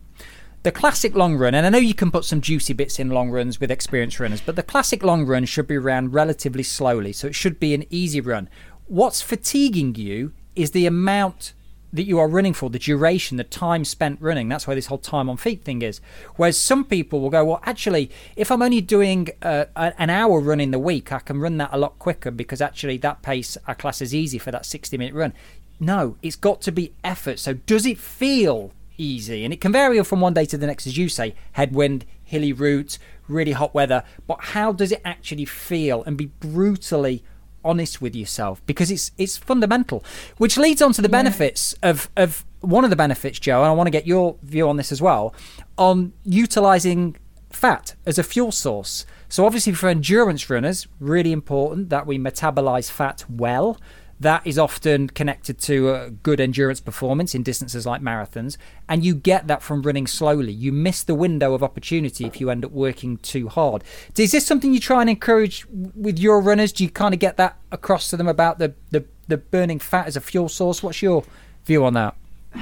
the 0.61 0.71
classic 0.71 1.15
long 1.15 1.37
run, 1.37 1.55
and 1.55 1.65
I 1.65 1.69
know 1.69 1.79
you 1.79 1.95
can 1.95 2.11
put 2.11 2.23
some 2.23 2.39
juicy 2.39 2.73
bits 2.73 2.99
in 2.99 3.09
long 3.09 3.31
runs 3.31 3.59
with 3.59 3.71
experienced 3.71 4.19
runners, 4.19 4.41
but 4.41 4.55
the 4.55 4.61
classic 4.61 5.01
long 5.01 5.25
run 5.25 5.45
should 5.45 5.65
be 5.65 5.79
ran 5.79 6.11
relatively 6.11 6.61
slowly, 6.61 7.11
so 7.13 7.25
it 7.25 7.33
should 7.33 7.59
be 7.59 7.73
an 7.73 7.83
easy 7.89 8.21
run. 8.21 8.47
What's 8.85 9.23
fatiguing 9.23 9.95
you 9.95 10.33
is 10.55 10.69
the 10.69 10.85
amount 10.85 11.55
that 11.91 12.03
you 12.03 12.19
are 12.19 12.27
running 12.27 12.53
for, 12.53 12.69
the 12.69 12.79
duration, 12.79 13.37
the 13.37 13.43
time 13.43 13.83
spent 13.83 14.21
running. 14.21 14.47
That's 14.49 14.67
why 14.67 14.75
this 14.75 14.87
whole 14.87 14.99
time 14.99 15.29
on 15.29 15.37
feet 15.37 15.63
thing 15.63 15.81
is. 15.81 16.01
Whereas 16.35 16.57
some 16.57 16.85
people 16.85 17.19
will 17.19 17.29
go, 17.29 17.43
well, 17.43 17.61
actually, 17.63 18.11
if 18.35 18.51
I'm 18.51 18.61
only 18.61 18.81
doing 18.81 19.29
uh, 19.41 19.65
an 19.75 20.09
hour 20.09 20.39
run 20.39 20.59
in 20.59 20.71
the 20.71 20.79
week, 20.79 21.11
I 21.11 21.19
can 21.19 21.39
run 21.39 21.57
that 21.57 21.69
a 21.71 21.77
lot 21.77 21.97
quicker 21.99 22.31
because 22.31 22.61
actually 22.61 22.97
that 22.97 23.21
pace 23.21 23.57
I 23.65 23.73
class 23.73 24.01
as 24.01 24.13
easy 24.13 24.37
for 24.37 24.51
that 24.51 24.65
60 24.65 24.97
minute 24.97 25.13
run. 25.13 25.33
No, 25.79 26.17
it's 26.21 26.35
got 26.35 26.61
to 26.61 26.71
be 26.71 26.93
effort. 27.03 27.39
So 27.39 27.53
does 27.53 27.85
it 27.85 27.97
feel 27.97 28.73
easy? 28.97 29.43
And 29.43 29.53
it 29.53 29.61
can 29.61 29.71
vary 29.71 30.03
from 30.03 30.21
one 30.21 30.33
day 30.33 30.45
to 30.45 30.57
the 30.57 30.67
next, 30.67 30.85
as 30.85 30.97
you 30.97 31.09
say, 31.09 31.33
headwind, 31.53 32.05
hilly 32.23 32.53
route, 32.53 32.97
really 33.27 33.53
hot 33.53 33.73
weather. 33.73 34.03
But 34.27 34.41
how 34.41 34.73
does 34.73 34.91
it 34.91 35.01
actually 35.05 35.45
feel? 35.45 36.03
And 36.03 36.17
be 36.17 36.27
brutally 36.27 37.23
honest 37.63 38.01
with 38.01 38.15
yourself 38.15 38.65
because 38.65 38.91
it's 38.91 39.11
it's 39.17 39.37
fundamental. 39.37 40.03
Which 40.37 40.57
leads 40.57 40.81
on 40.81 40.93
to 40.93 41.01
the 41.01 41.07
yeah. 41.07 41.23
benefits 41.23 41.73
of 41.83 42.09
of 42.15 42.45
one 42.61 42.83
of 42.83 42.89
the 42.89 42.95
benefits, 42.95 43.39
Joe, 43.39 43.59
and 43.59 43.67
I 43.67 43.71
want 43.71 43.87
to 43.87 43.91
get 43.91 44.05
your 44.05 44.35
view 44.43 44.67
on 44.67 44.77
this 44.77 44.91
as 44.91 45.01
well, 45.01 45.33
on 45.77 46.13
utilizing 46.25 47.15
fat 47.49 47.95
as 48.05 48.17
a 48.17 48.23
fuel 48.23 48.51
source. 48.51 49.05
So 49.27 49.45
obviously 49.45 49.73
for 49.73 49.89
endurance 49.89 50.49
runners, 50.49 50.87
really 50.99 51.31
important 51.31 51.89
that 51.89 52.05
we 52.05 52.17
metabolize 52.17 52.89
fat 52.89 53.25
well 53.29 53.79
that 54.19 54.45
is 54.45 54.59
often 54.59 55.07
connected 55.07 55.57
to 55.59 55.93
a 55.93 56.09
good 56.09 56.39
endurance 56.39 56.79
performance 56.81 57.33
in 57.33 57.43
distances 57.43 57.85
like 57.85 58.01
marathons, 58.01 58.57
and 58.87 59.05
you 59.05 59.15
get 59.15 59.47
that 59.47 59.61
from 59.61 59.81
running 59.81 60.07
slowly. 60.07 60.51
You 60.51 60.71
miss 60.71 61.03
the 61.03 61.15
window 61.15 61.53
of 61.53 61.63
opportunity 61.63 62.25
if 62.25 62.41
you 62.41 62.49
end 62.49 62.65
up 62.65 62.71
working 62.71 63.17
too 63.17 63.47
hard. 63.47 63.83
Is 64.17 64.31
this 64.31 64.45
something 64.45 64.73
you 64.73 64.79
try 64.79 65.01
and 65.01 65.09
encourage 65.09 65.65
with 65.69 66.19
your 66.19 66.41
runners? 66.41 66.73
Do 66.73 66.83
you 66.83 66.89
kind 66.89 67.13
of 67.13 67.19
get 67.19 67.37
that 67.37 67.57
across 67.71 68.09
to 68.09 68.17
them 68.17 68.27
about 68.27 68.59
the, 68.59 68.73
the, 68.91 69.05
the 69.27 69.37
burning 69.37 69.79
fat 69.79 70.07
as 70.07 70.17
a 70.17 70.21
fuel 70.21 70.49
source? 70.49 70.83
What's 70.83 71.01
your 71.01 71.23
view 71.65 71.85
on 71.85 71.93
that? 71.93 72.15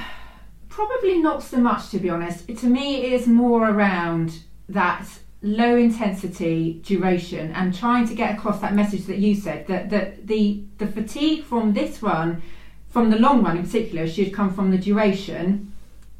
Probably 0.68 1.18
not 1.18 1.42
so 1.42 1.58
much, 1.58 1.90
to 1.90 1.98
be 1.98 2.08
honest. 2.08 2.46
To 2.46 2.66
me, 2.66 3.02
it 3.02 3.12
is 3.12 3.26
more 3.26 3.68
around 3.68 4.40
that 4.68 5.08
low 5.42 5.76
intensity 5.76 6.80
duration 6.84 7.52
and 7.52 7.74
trying 7.74 8.06
to 8.06 8.14
get 8.14 8.36
across 8.36 8.60
that 8.60 8.74
message 8.74 9.06
that 9.06 9.18
you 9.18 9.34
said 9.34 9.66
that, 9.68 9.88
that 9.90 10.26
the 10.26 10.62
the 10.78 10.86
fatigue 10.86 11.44
from 11.44 11.72
this 11.74 12.02
run 12.02 12.42
from 12.88 13.10
the 13.10 13.18
long 13.18 13.42
run 13.44 13.56
in 13.56 13.62
particular 13.62 14.08
should 14.08 14.32
come 14.32 14.52
from 14.52 14.70
the 14.72 14.78
duration 14.78 15.72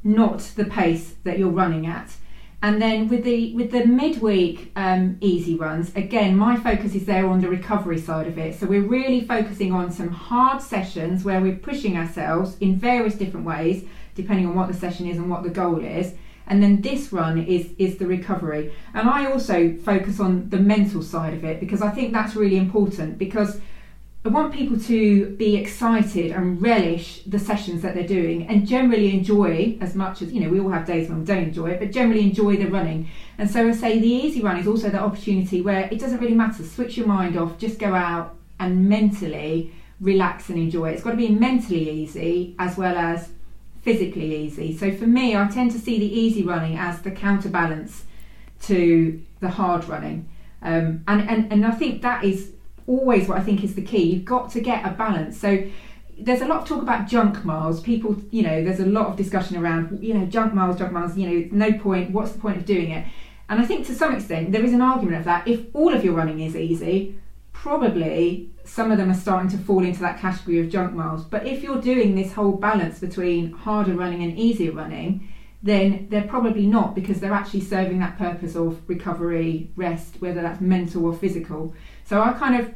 not 0.04 0.38
the 0.54 0.64
pace 0.64 1.14
that 1.24 1.36
you're 1.36 1.50
running 1.50 1.84
at 1.84 2.14
and 2.60 2.82
then 2.82 3.06
with 3.06 3.22
the 3.22 3.54
with 3.54 3.70
the 3.70 3.84
midweek 3.86 4.72
um, 4.74 5.16
easy 5.20 5.54
runs, 5.54 5.94
again, 5.94 6.36
my 6.36 6.56
focus 6.56 6.94
is 6.96 7.06
there 7.06 7.28
on 7.28 7.40
the 7.40 7.48
recovery 7.48 8.00
side 8.00 8.26
of 8.26 8.36
it. 8.36 8.58
So 8.58 8.66
we're 8.66 8.82
really 8.82 9.20
focusing 9.20 9.72
on 9.72 9.92
some 9.92 10.08
hard 10.08 10.60
sessions 10.60 11.24
where 11.24 11.40
we're 11.40 11.54
pushing 11.54 11.96
ourselves 11.96 12.56
in 12.58 12.74
various 12.74 13.14
different 13.14 13.46
ways, 13.46 13.84
depending 14.16 14.46
on 14.48 14.56
what 14.56 14.66
the 14.66 14.74
session 14.74 15.06
is 15.06 15.18
and 15.18 15.30
what 15.30 15.44
the 15.44 15.50
goal 15.50 15.84
is. 15.84 16.14
And 16.48 16.62
then 16.62 16.80
this 16.80 17.12
run 17.12 17.38
is 17.38 17.72
is 17.78 17.98
the 17.98 18.06
recovery. 18.06 18.72
And 18.94 19.08
I 19.08 19.30
also 19.30 19.74
focus 19.76 20.18
on 20.18 20.50
the 20.50 20.58
mental 20.58 21.02
side 21.02 21.34
of 21.34 21.44
it 21.44 21.60
because 21.60 21.82
I 21.82 21.90
think 21.90 22.12
that's 22.12 22.34
really 22.34 22.56
important 22.56 23.18
because 23.18 23.60
I 24.24 24.30
want 24.30 24.52
people 24.52 24.78
to 24.80 25.30
be 25.36 25.56
excited 25.56 26.32
and 26.32 26.60
relish 26.60 27.22
the 27.22 27.38
sessions 27.38 27.82
that 27.82 27.94
they're 27.94 28.06
doing 28.06 28.48
and 28.48 28.66
generally 28.66 29.14
enjoy 29.14 29.78
as 29.80 29.94
much 29.94 30.22
as, 30.22 30.32
you 30.32 30.40
know, 30.40 30.50
we 30.50 30.58
all 30.58 30.70
have 30.70 30.84
days 30.84 31.08
when 31.08 31.20
we 31.20 31.24
don't 31.24 31.44
enjoy 31.44 31.70
it, 31.70 31.78
but 31.78 31.92
generally 31.92 32.22
enjoy 32.22 32.56
the 32.56 32.66
running. 32.66 33.08
And 33.38 33.48
so 33.48 33.68
I 33.68 33.72
say 33.72 33.98
the 33.98 34.06
easy 34.06 34.42
run 34.42 34.58
is 34.58 34.66
also 34.66 34.90
the 34.90 34.98
opportunity 34.98 35.62
where 35.62 35.88
it 35.92 36.00
doesn't 36.00 36.18
really 36.18 36.34
matter, 36.34 36.64
switch 36.64 36.96
your 36.96 37.06
mind 37.06 37.38
off, 37.38 37.58
just 37.58 37.78
go 37.78 37.94
out 37.94 38.36
and 38.58 38.88
mentally 38.88 39.72
relax 40.00 40.48
and 40.48 40.58
enjoy 40.58 40.90
it. 40.90 40.94
It's 40.94 41.04
got 41.04 41.12
to 41.12 41.16
be 41.16 41.28
mentally 41.28 41.88
easy 41.88 42.56
as 42.58 42.76
well 42.76 42.98
as 42.98 43.30
physically 43.82 44.34
easy. 44.36 44.76
So 44.76 44.92
for 44.92 45.06
me, 45.06 45.36
I 45.36 45.48
tend 45.48 45.70
to 45.72 45.78
see 45.78 45.98
the 45.98 46.12
easy 46.20 46.42
running 46.42 46.76
as 46.76 47.02
the 47.02 47.10
counterbalance 47.10 48.04
to 48.62 49.22
the 49.40 49.48
hard 49.50 49.84
running. 49.88 50.28
Um, 50.62 51.04
and, 51.06 51.28
and, 51.28 51.52
and 51.52 51.66
I 51.66 51.70
think 51.72 52.02
that 52.02 52.24
is 52.24 52.52
always 52.86 53.28
what 53.28 53.38
I 53.38 53.42
think 53.42 53.62
is 53.62 53.74
the 53.74 53.82
key. 53.82 54.02
You've 54.02 54.24
got 54.24 54.50
to 54.52 54.60
get 54.60 54.84
a 54.84 54.90
balance. 54.90 55.38
So 55.38 55.64
there's 56.18 56.40
a 56.40 56.46
lot 56.46 56.62
of 56.62 56.68
talk 56.68 56.82
about 56.82 57.06
junk 57.06 57.44
miles. 57.44 57.80
People, 57.80 58.16
you 58.30 58.42
know, 58.42 58.64
there's 58.64 58.80
a 58.80 58.86
lot 58.86 59.06
of 59.06 59.16
discussion 59.16 59.56
around, 59.56 60.02
you 60.02 60.14
know, 60.14 60.26
junk 60.26 60.52
miles, 60.52 60.78
junk 60.78 60.92
miles, 60.92 61.16
you 61.16 61.28
know, 61.28 61.48
no 61.52 61.78
point, 61.78 62.10
what's 62.10 62.32
the 62.32 62.38
point 62.38 62.56
of 62.56 62.64
doing 62.64 62.90
it? 62.90 63.06
And 63.48 63.60
I 63.60 63.64
think 63.64 63.86
to 63.86 63.94
some 63.94 64.14
extent 64.14 64.52
there 64.52 64.64
is 64.64 64.72
an 64.72 64.82
argument 64.82 65.18
of 65.18 65.24
that. 65.24 65.46
If 65.46 65.66
all 65.74 65.94
of 65.94 66.04
your 66.04 66.14
running 66.14 66.40
is 66.40 66.56
easy, 66.56 67.14
probably 67.52 68.50
some 68.68 68.92
of 68.92 68.98
them 68.98 69.10
are 69.10 69.14
starting 69.14 69.50
to 69.50 69.56
fall 69.56 69.82
into 69.82 70.00
that 70.00 70.20
category 70.20 70.60
of 70.60 70.68
junk 70.68 70.92
miles. 70.92 71.24
But 71.24 71.46
if 71.46 71.62
you're 71.62 71.80
doing 71.80 72.14
this 72.14 72.32
whole 72.32 72.52
balance 72.52 72.98
between 72.98 73.52
harder 73.52 73.94
running 73.94 74.22
and 74.22 74.38
easier 74.38 74.72
running, 74.72 75.32
then 75.62 76.06
they're 76.10 76.28
probably 76.28 76.66
not 76.66 76.94
because 76.94 77.18
they're 77.18 77.32
actually 77.32 77.62
serving 77.62 77.98
that 78.00 78.18
purpose 78.18 78.54
of 78.54 78.86
recovery, 78.88 79.70
rest, 79.74 80.16
whether 80.20 80.42
that's 80.42 80.60
mental 80.60 81.06
or 81.06 81.14
physical. 81.14 81.74
So 82.04 82.20
I 82.20 82.32
kind 82.34 82.60
of, 82.60 82.72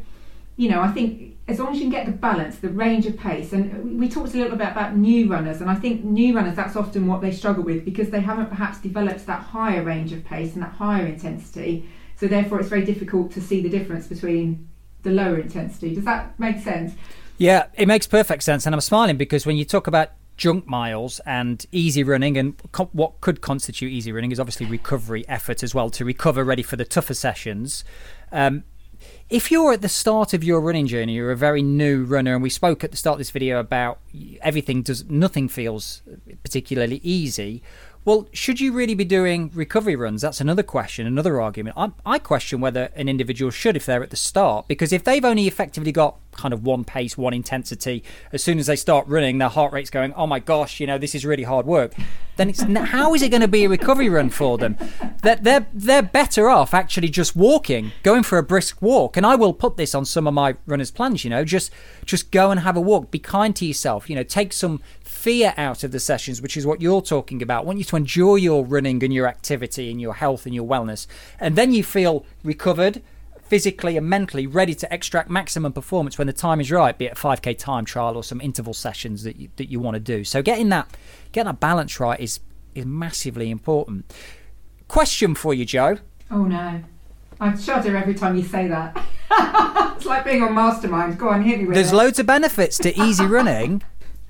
you 0.57 0.71
know, 0.71 0.81
I 0.81 0.89
think 0.89 1.37
as 1.47 1.59
long 1.59 1.69
as 1.69 1.77
you 1.77 1.83
can 1.83 1.91
get 1.91 2.07
the 2.07 2.13
balance, 2.13 2.57
the 2.57 2.71
range 2.71 3.07
of 3.07 3.17
pace, 3.19 3.53
and 3.53 4.01
we 4.01 4.09
talked 4.09 4.35
a 4.35 4.39
little 4.39 4.57
bit 4.57 4.69
about 4.69 4.97
new 4.97 5.29
runners, 5.29 5.61
and 5.61 5.71
I 5.71 5.75
think 5.75 6.05
new 6.05 6.35
runners 6.35 6.57
that's 6.57 6.75
often 6.75 7.07
what 7.07 7.21
they 7.21 7.33
struggle 7.33 7.63
with 7.63 7.85
because 7.85 8.11
they 8.11 8.21
haven't 8.21 8.49
perhaps 8.49 8.79
developed 8.79 9.27
that 9.27 9.43
higher 9.43 9.83
range 9.83 10.13
of 10.13 10.25
pace 10.25 10.55
and 10.55 10.63
that 10.63 10.73
higher 10.73 11.07
intensity. 11.07 11.87
So 12.17 12.29
therefore, 12.29 12.61
it's 12.61 12.69
very 12.69 12.85
difficult 12.85 13.31
to 13.33 13.41
see 13.41 13.61
the 13.61 13.69
difference 13.69 14.07
between 14.07 14.69
the 15.03 15.11
lower 15.11 15.39
intensity. 15.39 15.95
Does 15.95 16.05
that 16.05 16.39
make 16.39 16.61
sense? 16.61 16.95
Yeah, 17.39 17.67
it 17.75 17.87
makes 17.89 18.07
perfect 18.07 18.43
sense, 18.43 18.67
and 18.67 18.75
I'm 18.75 18.81
smiling 18.81 19.17
because 19.17 19.47
when 19.47 19.57
you 19.57 19.65
talk 19.65 19.87
about 19.87 20.11
junk 20.37 20.67
miles 20.67 21.21
and 21.27 21.65
easy 21.73 22.03
running 22.03 22.37
and 22.37 22.55
co- 22.73 22.89
what 22.93 23.21
could 23.21 23.41
constitute 23.41 23.93
easy 23.93 24.13
running 24.13 24.33
is 24.33 24.41
obviously 24.41 24.67
recovery 24.67 25.29
effort 25.29 25.63
as 25.63 25.75
well 25.75 25.91
to 25.91 26.05
recover 26.05 26.43
ready 26.43 26.63
for 26.63 26.77
the 26.77 26.87
tougher 26.87 27.15
sessions 27.15 27.85
um, 28.33 28.65
if 29.29 29.51
you're 29.51 29.73
at 29.73 29.81
the 29.81 29.89
start 29.89 30.35
of 30.35 30.45
your 30.45 30.61
running 30.61 30.87
journey, 30.87 31.15
you're 31.15 31.31
a 31.31 31.37
very 31.37 31.63
new 31.63 32.05
runner, 32.05 32.35
and 32.35 32.43
we 32.43 32.51
spoke 32.51 32.85
at 32.85 32.91
the 32.91 32.97
start 32.97 33.15
of 33.15 33.19
this 33.19 33.31
video 33.31 33.59
about 33.59 33.99
everything 34.43 34.83
does 34.83 35.09
nothing 35.09 35.49
feels 35.49 36.03
particularly 36.43 37.01
easy. 37.03 37.63
Well, 38.05 38.27
should 38.33 38.61
you 38.61 38.73
really 38.73 38.95
be 38.95 39.05
doing 39.05 39.53
recovery 39.55 39.95
runs? 39.95 40.23
That's 40.23 40.41
another 40.41 40.65
question, 40.65 41.07
another 41.07 41.41
argument. 41.41 41.77
I, 41.79 41.93
I, 42.05 42.19
question 42.19 42.61
whether 42.61 42.91
an 42.97 43.09
individual 43.09 43.53
should 43.53 43.77
if 43.77 43.87
they're 43.87 44.03
at 44.03 44.11
the 44.11 44.17
start, 44.17 44.67
because 44.67 44.93
if 44.93 45.05
they've 45.05 45.25
only 45.25 45.47
effectively 45.47 45.93
got 45.93 46.17
kind 46.33 46.53
of 46.53 46.65
one 46.65 46.83
pace, 46.83 47.17
one 47.17 47.33
intensity, 47.33 48.03
as 48.33 48.43
soon 48.43 48.59
as 48.59 48.67
they 48.67 48.75
start 48.75 49.07
running, 49.07 49.39
their 49.39 49.49
heart 49.49 49.73
rate's 49.73 49.91
going, 49.91 50.13
oh 50.15 50.27
my 50.27 50.41
gosh, 50.41 50.81
you 50.81 50.87
know, 50.87 50.99
this 50.99 51.15
is 51.15 51.25
really 51.25 51.45
hard 51.45 51.65
work. 51.65 51.95
Then 52.37 52.49
it's 52.49 52.63
how 52.63 53.15
is 53.15 53.23
it 53.23 53.29
going 53.29 53.43
to 53.43 53.49
be 53.49 53.65
a 53.65 53.69
recovery 53.69 54.09
run 54.09 54.31
for 54.31 54.57
them? 54.57 54.77
That 55.23 55.45
they're, 55.45 55.67
they're 55.73 56.03
better 56.03 56.49
off 56.49 56.73
actually 56.73 57.09
just 57.09 57.37
walking, 57.37 57.93
going 58.03 58.23
for 58.23 58.39
a 58.39 58.43
brisk 58.43 58.81
walk. 58.81 59.17
And 59.17 59.27
I 59.27 59.35
will 59.37 59.53
put 59.53 59.77
this 59.77 59.95
on 59.95 60.05
some 60.07 60.27
of 60.27 60.33
my 60.33 60.57
runners' 60.67 60.91
plans. 60.91 61.25
You 61.25 61.31
know, 61.31 61.45
just 61.45 61.71
just 62.07 62.31
go 62.31 62.51
and 62.51 62.61
have 62.61 62.77
a 62.77 62.81
walk. 62.81 63.11
Be 63.11 63.19
kind 63.19 63.55
to 63.57 63.67
yourself. 63.67 64.09
You 64.09 64.17
know, 64.17 64.23
take 64.23 64.53
some 64.55 64.81
fear 65.23 65.55
out 65.57 65.85
of 65.85 65.93
the 65.93 66.01
sessions, 66.01 66.43
which 66.43 66.57
is 66.57 66.67
what 66.67 66.83
you're 66.83 67.01
talking 67.01 67.43
about. 67.43 67.63
I 67.63 67.67
want 67.67 67.79
you 67.79 67.85
to 67.85 67.97
enjoy 67.97 68.35
your 68.35 68.65
running 68.65 69.05
and 69.05 69.15
your 69.15 69.29
activity 69.29 69.89
and 69.89 70.01
your 70.01 70.15
health 70.15 70.47
and 70.47 70.55
your 70.55 70.67
wellness. 70.67 71.07
And 71.39 71.55
then 71.55 71.73
you 71.73 71.85
feel 71.85 72.27
recovered 72.43 73.01
physically 73.45 73.97
and 73.97 74.09
mentally 74.09 74.49
ready 74.49 74.75
to 74.75 74.93
extract 74.93 75.31
maximum 75.31 75.73
performance 75.73 76.19
when 76.19 76.27
the 76.27 76.33
time 76.33 76.61
is 76.61 76.73
right, 76.73 76.99
be 76.99 77.05
it 77.05 77.13
a 77.13 77.15
5k 77.15 77.57
time 77.57 77.85
trial 77.85 78.17
or 78.17 78.25
some 78.25 78.41
interval 78.41 78.75
sessions 78.75 79.23
that 79.23 79.37
you, 79.37 79.49
that 79.57 79.71
you 79.71 79.79
want 79.79 79.95
to 79.95 80.01
do. 80.01 80.25
So 80.25 80.43
getting 80.43 80.71
that 80.71 80.89
getting 81.31 81.47
that 81.47 81.61
balance 81.61 82.01
right 82.01 82.19
is 82.19 82.41
is 82.75 82.85
massively 82.85 83.49
important. 83.49 84.13
Question 84.89 85.37
for 85.37 85.55
you, 85.55 85.65
Joe. 85.65 85.99
Oh 86.33 86.47
no. 86.47 86.83
I 87.43 87.57
shudder 87.57 87.97
every 87.97 88.15
time 88.15 88.37
you 88.37 88.43
say 88.43 88.69
that. 88.69 88.97
it's 89.97 90.07
like 90.07 90.25
being 90.25 90.43
on 90.43 90.55
Mastermind. 90.55 91.19
Go 91.19 91.29
on, 91.29 91.43
hit 91.43 91.61
me 91.61 91.75
There's 91.75 91.93
it. 91.93 91.97
loads 91.97 92.19
of 92.19 92.27
benefits 92.27 92.79
to 92.79 92.97
easy 93.01 93.27
running, 93.39 93.83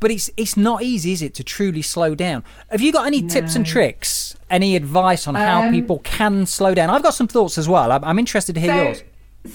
but 0.03 0.11
it's 0.11 0.29
it's 0.37 0.57
not 0.57 0.83
easy, 0.83 1.13
is 1.13 1.23
it, 1.23 1.33
to 1.35 1.45
truly 1.45 1.81
slow 1.81 2.17
down? 2.17 2.43
Have 2.71 2.81
you 2.81 2.93
got 2.93 3.07
any 3.07 3.23
tips 3.23 3.55
and 3.55 3.65
tricks? 3.65 4.37
Any 4.51 4.75
advice 4.75 5.29
on 5.29 5.37
how 5.37 5.63
Um, 5.63 5.73
people 5.73 6.01
can 6.01 6.45
slow 6.45 6.75
down? 6.75 6.91
I've 6.91 7.05
got 7.05 7.15
some 7.15 7.29
thoughts 7.29 7.57
as 7.57 7.69
well. 7.69 7.93
I'm, 7.93 8.05
I'm 8.05 8.19
interested 8.19 8.55
to 8.57 8.61
hear 8.61 8.73
so, 8.75 8.83
yours. 8.83 9.05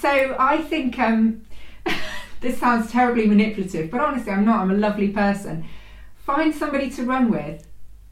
So 0.00 0.36
I 0.38 0.62
think 0.62 0.98
um, 0.98 1.42
this 2.40 2.58
sounds 2.58 2.90
terribly 2.90 3.26
manipulative, 3.26 3.90
but 3.90 4.00
honestly, 4.00 4.32
I'm 4.32 4.46
not. 4.46 4.60
I'm 4.60 4.70
a 4.70 4.74
lovely 4.74 5.08
person. 5.08 5.66
Find 6.16 6.54
somebody 6.54 6.88
to 6.90 7.02
run 7.04 7.30
with. 7.30 7.67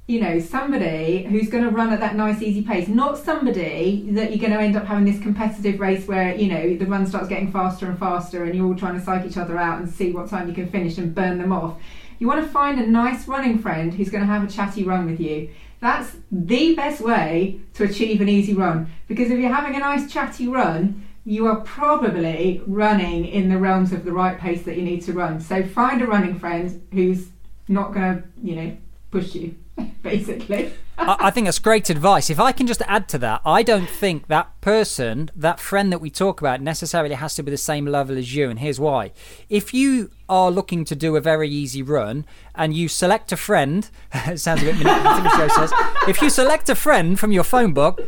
You 0.09 0.21
know, 0.21 0.39
somebody 0.39 1.25
who's 1.25 1.49
going 1.49 1.65
to 1.65 1.71
run 1.71 1.93
at 1.93 1.99
that 1.99 2.15
nice, 2.15 2.41
easy 2.41 2.63
pace. 2.63 2.87
Not 2.87 3.19
somebody 3.19 4.07
that 4.13 4.31
you're 4.31 4.39
going 4.39 4.53
to 4.53 4.65
end 4.65 4.77
up 4.77 4.85
having 4.85 5.05
this 5.05 5.21
competitive 5.21 5.81
race 5.81 6.07
where 6.07 6.35
you 6.37 6.49
know 6.49 6.77
the 6.77 6.87
run 6.87 7.07
starts 7.07 7.29
getting 7.29 7.51
faster 7.51 7.87
and 7.87 7.99
faster, 7.99 8.45
and 8.45 8.55
you're 8.55 8.67
all 8.67 8.77
trying 8.77 8.99
to 8.99 9.05
psych 9.05 9.27
each 9.27 9.37
other 9.37 9.59
out 9.59 9.81
and 9.81 9.91
see 9.91 10.13
what 10.13 10.29
time 10.29 10.49
you 10.49 10.55
can 10.55 10.71
finish 10.71 10.97
and 10.99 11.13
burn 11.13 11.39
them 11.39 11.53
off. 11.53 11.81
You 12.19 12.29
want 12.29 12.45
to 12.45 12.49
find 12.49 12.79
a 12.79 12.87
nice 12.87 13.27
running 13.27 13.59
friend 13.59 13.93
who's 13.93 14.09
going 14.09 14.23
to 14.23 14.33
have 14.33 14.45
a 14.45 14.51
chatty 14.51 14.85
run 14.85 15.07
with 15.07 15.21
you. 15.21 15.51
That's 15.81 16.17
the 16.31 16.75
best 16.75 17.01
way 17.01 17.61
to 17.75 17.85
achieve 17.85 18.21
an 18.21 18.29
easy 18.29 18.55
run 18.55 18.91
because 19.09 19.31
if 19.31 19.39
you're 19.39 19.53
having 19.53 19.77
a 19.77 19.81
nice 19.81 20.11
chatty 20.11 20.49
run, 20.49 21.05
you 21.25 21.47
are 21.49 21.61
probably 21.61 22.63
running 22.67 23.27
in 23.27 23.49
the 23.49 23.59
realms 23.59 23.93
of 23.93 24.05
the 24.05 24.13
right 24.13 24.39
pace 24.39 24.63
that 24.63 24.77
you 24.77 24.83
need 24.83 25.03
to 25.03 25.13
run. 25.13 25.41
So 25.41 25.65
find 25.65 26.01
a 26.01 26.07
running 26.07 26.39
friend 26.39 26.87
who's 26.93 27.29
not 27.69 27.93
going 27.93 28.23
to, 28.23 28.29
you 28.43 28.57
know, 28.57 28.77
push 29.11 29.35
you, 29.35 29.57
basically. 30.03 30.73
I, 30.99 31.17
I 31.21 31.31
think 31.31 31.47
that's 31.47 31.59
great 31.59 31.91
advice. 31.91 32.31
If 32.31 32.41
I 32.41 32.53
can 32.53 32.67
just 32.67 32.83
add 32.87 33.09
to 33.11 33.19
that, 33.19 33.43
I 33.45 33.63
don't 33.63 33.89
think 33.89 34.29
that 34.29 34.61
person, 34.61 35.31
that 35.37 35.61
friend 35.61 35.93
that 35.93 36.01
we 36.01 36.11
talk 36.11 36.41
about, 36.41 36.61
necessarily 36.61 37.15
has 37.15 37.35
to 37.37 37.43
be 37.43 37.51
the 37.51 37.57
same 37.57 37.87
level 37.87 38.17
as 38.17 38.35
you. 38.35 38.49
And 38.51 38.59
here's 38.59 38.81
why. 38.81 39.13
If 39.49 39.75
you 39.75 40.11
are 40.29 40.51
looking 40.51 40.85
to 40.87 40.97
do 40.97 41.17
a 41.17 41.21
very 41.21 41.49
easy 41.49 41.83
run 41.83 42.25
and 42.55 42.75
you 42.75 42.89
select 42.89 43.33
a 43.33 43.37
friend, 43.37 43.89
it 44.13 44.39
sounds 44.39 44.63
a 44.63 44.67
bit 44.67 44.77
manipulative. 44.77 45.73
If 46.09 46.23
you 46.23 46.31
select 46.31 46.69
a 46.69 46.75
friend 46.75 47.19
from 47.19 47.33
your 47.33 47.45
phone 47.45 47.73
book 47.73 48.01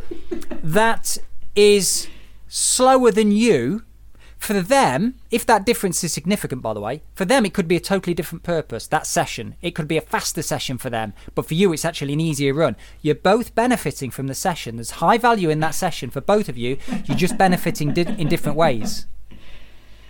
that 0.63 1.17
is 1.55 2.07
slower 2.47 3.11
than 3.11 3.31
you, 3.31 3.83
for 4.39 4.61
them, 4.61 5.15
if 5.29 5.45
that 5.45 5.65
difference 5.65 6.03
is 6.03 6.13
significant, 6.13 6.61
by 6.61 6.73
the 6.73 6.79
way, 6.79 7.03
for 7.13 7.25
them 7.25 7.45
it 7.45 7.53
could 7.53 7.67
be 7.67 7.75
a 7.75 7.81
totally 7.81 8.13
different 8.13 8.41
purpose. 8.41 8.87
That 8.87 9.05
session, 9.05 9.55
it 9.61 9.75
could 9.75 9.87
be 9.87 9.97
a 9.97 10.01
faster 10.01 10.41
session 10.41 10.77
for 10.77 10.89
them, 10.89 11.13
but 11.35 11.45
for 11.45 11.53
you, 11.53 11.71
it's 11.73 11.85
actually 11.85 12.13
an 12.13 12.21
easier 12.21 12.53
run. 12.53 12.75
You're 13.01 13.15
both 13.15 13.53
benefiting 13.53 14.09
from 14.09 14.27
the 14.27 14.33
session. 14.33 14.77
There's 14.77 14.91
high 14.91 15.17
value 15.17 15.49
in 15.49 15.59
that 15.59 15.75
session 15.75 16.09
for 16.09 16.21
both 16.21 16.47
of 16.49 16.57
you. 16.57 16.77
You're 17.05 17.17
just 17.17 17.37
benefiting 17.37 17.93
di- 17.93 18.15
in 18.17 18.29
different 18.29 18.57
ways. 18.57 19.05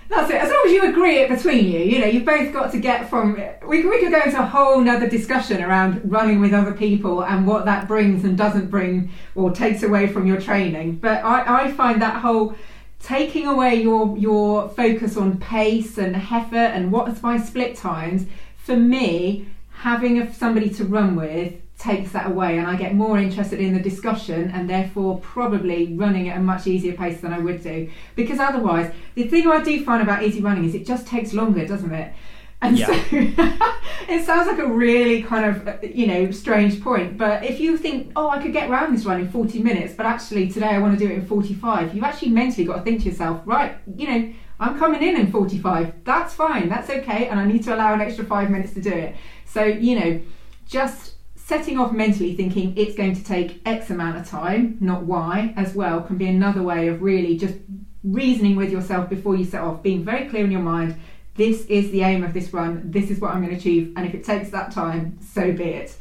That's 0.09 0.31
it. 0.31 0.37
As 0.37 0.49
long 0.49 0.63
as 0.65 0.71
you 0.71 0.89
agree 0.89 1.17
it 1.19 1.29
between 1.29 1.65
you, 1.65 1.79
you 1.79 1.99
know, 1.99 2.07
you've 2.07 2.25
both 2.25 2.51
got 2.51 2.71
to 2.71 2.79
get 2.79 3.09
from. 3.09 3.39
We, 3.67 3.85
we 3.85 3.99
could 3.99 4.11
go 4.11 4.21
into 4.21 4.39
a 4.39 4.45
whole 4.45 4.79
nother 4.81 5.07
discussion 5.07 5.61
around 5.63 6.01
running 6.03 6.39
with 6.39 6.51
other 6.51 6.73
people 6.73 7.23
and 7.23 7.45
what 7.45 7.65
that 7.65 7.87
brings 7.87 8.23
and 8.23 8.35
doesn't 8.35 8.71
bring 8.71 9.11
or 9.35 9.51
takes 9.51 9.83
away 9.83 10.07
from 10.07 10.25
your 10.25 10.41
training. 10.41 10.95
But 10.95 11.23
I, 11.23 11.65
I 11.65 11.71
find 11.73 12.01
that 12.01 12.21
whole 12.21 12.55
taking 12.99 13.47
away 13.47 13.75
your 13.75 14.17
your 14.17 14.69
focus 14.69 15.17
on 15.17 15.37
pace 15.37 15.97
and 15.97 16.15
effort 16.15 16.55
and 16.55 16.91
what's 16.91 17.21
my 17.23 17.37
split 17.37 17.75
times 17.75 18.25
for 18.57 18.75
me 18.75 19.47
having 19.71 20.31
somebody 20.33 20.69
to 20.69 20.83
run 20.83 21.15
with 21.15 21.53
takes 21.77 22.11
that 22.11 22.27
away 22.27 22.57
and 22.57 22.67
I 22.67 22.75
get 22.75 22.93
more 22.93 23.17
interested 23.17 23.61
in 23.61 23.73
the 23.73 23.79
discussion 23.79 24.51
and 24.51 24.69
therefore 24.69 25.19
probably 25.21 25.95
running 25.95 26.27
at 26.27 26.37
a 26.37 26.41
much 26.41 26.67
easier 26.67 26.91
pace 26.91 27.21
than 27.21 27.31
I 27.31 27.39
would 27.39 27.63
do. 27.63 27.89
Because 28.15 28.39
otherwise 28.39 28.93
the 29.15 29.29
thing 29.29 29.47
I 29.47 29.63
do 29.63 29.83
find 29.85 30.03
about 30.03 30.23
easy 30.23 30.41
running 30.41 30.65
is 30.65 30.75
it 30.75 30.85
just 30.85 31.07
takes 31.07 31.33
longer 31.33 31.65
doesn't 31.65 31.93
it 31.93 32.13
and 32.61 32.77
Yeah. 32.77 32.87
so 32.87 32.93
it 34.09 34.25
sounds 34.25 34.47
like 34.47 34.59
a 34.59 34.67
really 34.67 35.23
kind 35.23 35.45
of 35.45 35.83
you 35.83 36.07
know 36.07 36.31
strange 36.31 36.81
point 36.81 37.17
but 37.17 37.43
if 37.43 37.59
you 37.59 37.77
think 37.77 38.11
oh 38.15 38.29
I 38.29 38.41
could 38.41 38.53
get 38.53 38.69
around 38.69 38.93
this 38.93 39.05
run 39.05 39.21
in 39.21 39.29
40 39.29 39.61
minutes 39.63 39.93
but 39.95 40.05
actually 40.05 40.49
today 40.49 40.67
I 40.67 40.79
want 40.79 40.97
to 40.97 41.05
do 41.05 41.11
it 41.11 41.15
in 41.15 41.25
45 41.25 41.93
you've 41.95 42.03
actually 42.03 42.29
mentally 42.29 42.65
got 42.65 42.77
to 42.77 42.81
think 42.81 43.01
to 43.03 43.09
yourself 43.09 43.41
right 43.45 43.77
you 43.95 44.07
know 44.07 44.33
I'm 44.59 44.77
coming 44.77 45.01
in 45.01 45.17
in 45.17 45.31
45 45.31 46.03
that's 46.03 46.33
fine 46.33 46.69
that's 46.69 46.89
okay 46.89 47.27
and 47.27 47.39
I 47.39 47.45
need 47.45 47.63
to 47.63 47.75
allow 47.75 47.93
an 47.93 48.01
extra 48.01 48.25
five 48.25 48.49
minutes 48.49 48.73
to 48.73 48.81
do 48.81 48.91
it 48.91 49.15
so 49.45 49.63
you 49.63 49.99
know 49.99 50.21
just 50.67 51.13
setting 51.35 51.79
off 51.79 51.91
mentally 51.91 52.35
thinking 52.35 52.77
it's 52.77 52.95
going 52.95 53.15
to 53.15 53.23
take 53.23 53.59
X 53.65 53.89
amount 53.89 54.15
of 54.15 54.27
time, 54.27 54.77
not 54.79 55.01
Y, 55.05 55.51
as 55.57 55.73
well, 55.73 55.99
can 55.99 56.15
be 56.15 56.27
another 56.27 56.61
way 56.61 56.87
of 56.89 57.01
really 57.01 57.35
just 57.39 57.55
reasoning 58.03 58.55
with 58.55 58.71
yourself 58.71 59.09
before 59.09 59.35
you 59.35 59.43
set 59.43 59.61
off, 59.61 59.81
being 59.81 60.03
very 60.05 60.29
clear 60.29 60.45
in 60.45 60.51
your 60.51 60.61
mind. 60.61 60.95
This 61.39 61.65
is 61.67 61.89
the 61.91 62.01
aim 62.01 62.21
of 62.25 62.33
this 62.33 62.51
run. 62.51 62.81
This 62.91 63.09
is 63.09 63.21
what 63.21 63.31
I'm 63.31 63.41
going 63.41 63.55
to 63.55 63.55
achieve, 63.55 63.93
and 63.95 64.05
if 64.05 64.13
it 64.13 64.25
takes 64.25 64.49
that 64.49 64.73
time, 64.73 65.17
so 65.21 65.53
be 65.53 65.63
it. 65.63 65.95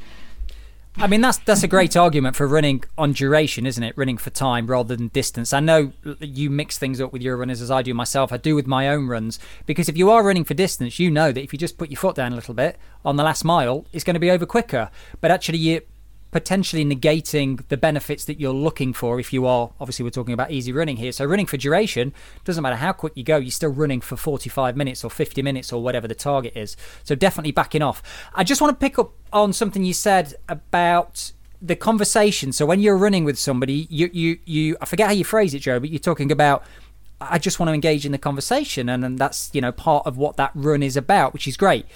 I 0.96 1.06
mean, 1.06 1.20
that's 1.20 1.38
that's 1.38 1.62
a 1.62 1.68
great 1.68 1.96
argument 1.96 2.34
for 2.34 2.48
running 2.48 2.82
on 2.98 3.12
duration, 3.12 3.64
isn't 3.64 3.84
it? 3.84 3.96
Running 3.96 4.18
for 4.18 4.30
time 4.30 4.66
rather 4.66 4.96
than 4.96 5.06
distance. 5.06 5.52
I 5.52 5.60
know 5.60 5.92
you 6.18 6.50
mix 6.50 6.76
things 6.76 7.00
up 7.00 7.12
with 7.12 7.22
your 7.22 7.36
runners 7.36 7.62
as 7.62 7.70
I 7.70 7.82
do 7.82 7.94
myself. 7.94 8.32
I 8.32 8.36
do 8.36 8.56
with 8.56 8.66
my 8.66 8.88
own 8.88 9.06
runs 9.06 9.38
because 9.64 9.88
if 9.88 9.96
you 9.96 10.10
are 10.10 10.24
running 10.24 10.42
for 10.42 10.54
distance, 10.54 10.98
you 10.98 11.08
know 11.08 11.30
that 11.30 11.40
if 11.40 11.52
you 11.52 11.58
just 11.58 11.78
put 11.78 11.88
your 11.88 12.00
foot 12.00 12.16
down 12.16 12.32
a 12.32 12.34
little 12.34 12.54
bit 12.54 12.76
on 13.04 13.14
the 13.14 13.22
last 13.22 13.44
mile, 13.44 13.86
it's 13.92 14.02
going 14.02 14.14
to 14.14 14.20
be 14.20 14.32
over 14.32 14.44
quicker. 14.44 14.90
But 15.20 15.30
actually, 15.30 15.58
you 15.58 15.82
potentially 16.30 16.84
negating 16.84 17.66
the 17.68 17.76
benefits 17.76 18.24
that 18.26 18.38
you're 18.38 18.52
looking 18.52 18.92
for 18.92 19.18
if 19.18 19.32
you 19.32 19.46
are 19.46 19.70
obviously 19.80 20.02
we're 20.02 20.10
talking 20.10 20.34
about 20.34 20.50
easy 20.50 20.72
running 20.72 20.96
here. 20.96 21.12
So 21.12 21.24
running 21.24 21.46
for 21.46 21.56
duration 21.56 22.12
doesn't 22.44 22.62
matter 22.62 22.76
how 22.76 22.92
quick 22.92 23.14
you 23.16 23.24
go 23.24 23.38
you're 23.38 23.50
still 23.50 23.70
running 23.70 24.00
for 24.00 24.16
45 24.16 24.76
minutes 24.76 25.04
or 25.04 25.10
50 25.10 25.40
minutes 25.42 25.72
or 25.72 25.82
whatever 25.82 26.06
the 26.06 26.14
target 26.14 26.54
is. 26.56 26.76
So 27.04 27.14
definitely 27.14 27.52
backing 27.52 27.82
off. 27.82 28.02
I 28.34 28.44
just 28.44 28.60
want 28.60 28.78
to 28.78 28.84
pick 28.84 28.98
up 28.98 29.12
on 29.32 29.52
something 29.52 29.84
you 29.84 29.94
said 29.94 30.34
about 30.48 31.32
the 31.62 31.76
conversation. 31.76 32.52
So 32.52 32.66
when 32.66 32.80
you're 32.80 32.96
running 32.96 33.24
with 33.24 33.38
somebody 33.38 33.86
you 33.90 34.10
you 34.12 34.38
you 34.44 34.76
i 34.80 34.84
forget 34.84 35.06
how 35.06 35.12
you 35.12 35.24
phrase 35.24 35.54
it 35.54 35.60
joe 35.60 35.80
but 35.80 35.90
you're 35.90 35.98
talking 35.98 36.30
about 36.30 36.64
i 37.20 37.38
just 37.38 37.58
want 37.58 37.68
to 37.68 37.72
engage 37.72 38.06
in 38.06 38.12
the 38.12 38.18
conversation 38.18 38.88
and, 38.88 39.04
and 39.04 39.18
that's 39.18 39.50
you 39.52 39.60
know 39.60 39.72
part 39.72 40.06
of 40.06 40.16
what 40.16 40.36
that 40.36 40.50
run 40.54 40.82
is 40.82 40.96
about 40.96 41.32
which 41.32 41.48
is 41.48 41.56
great. 41.56 41.86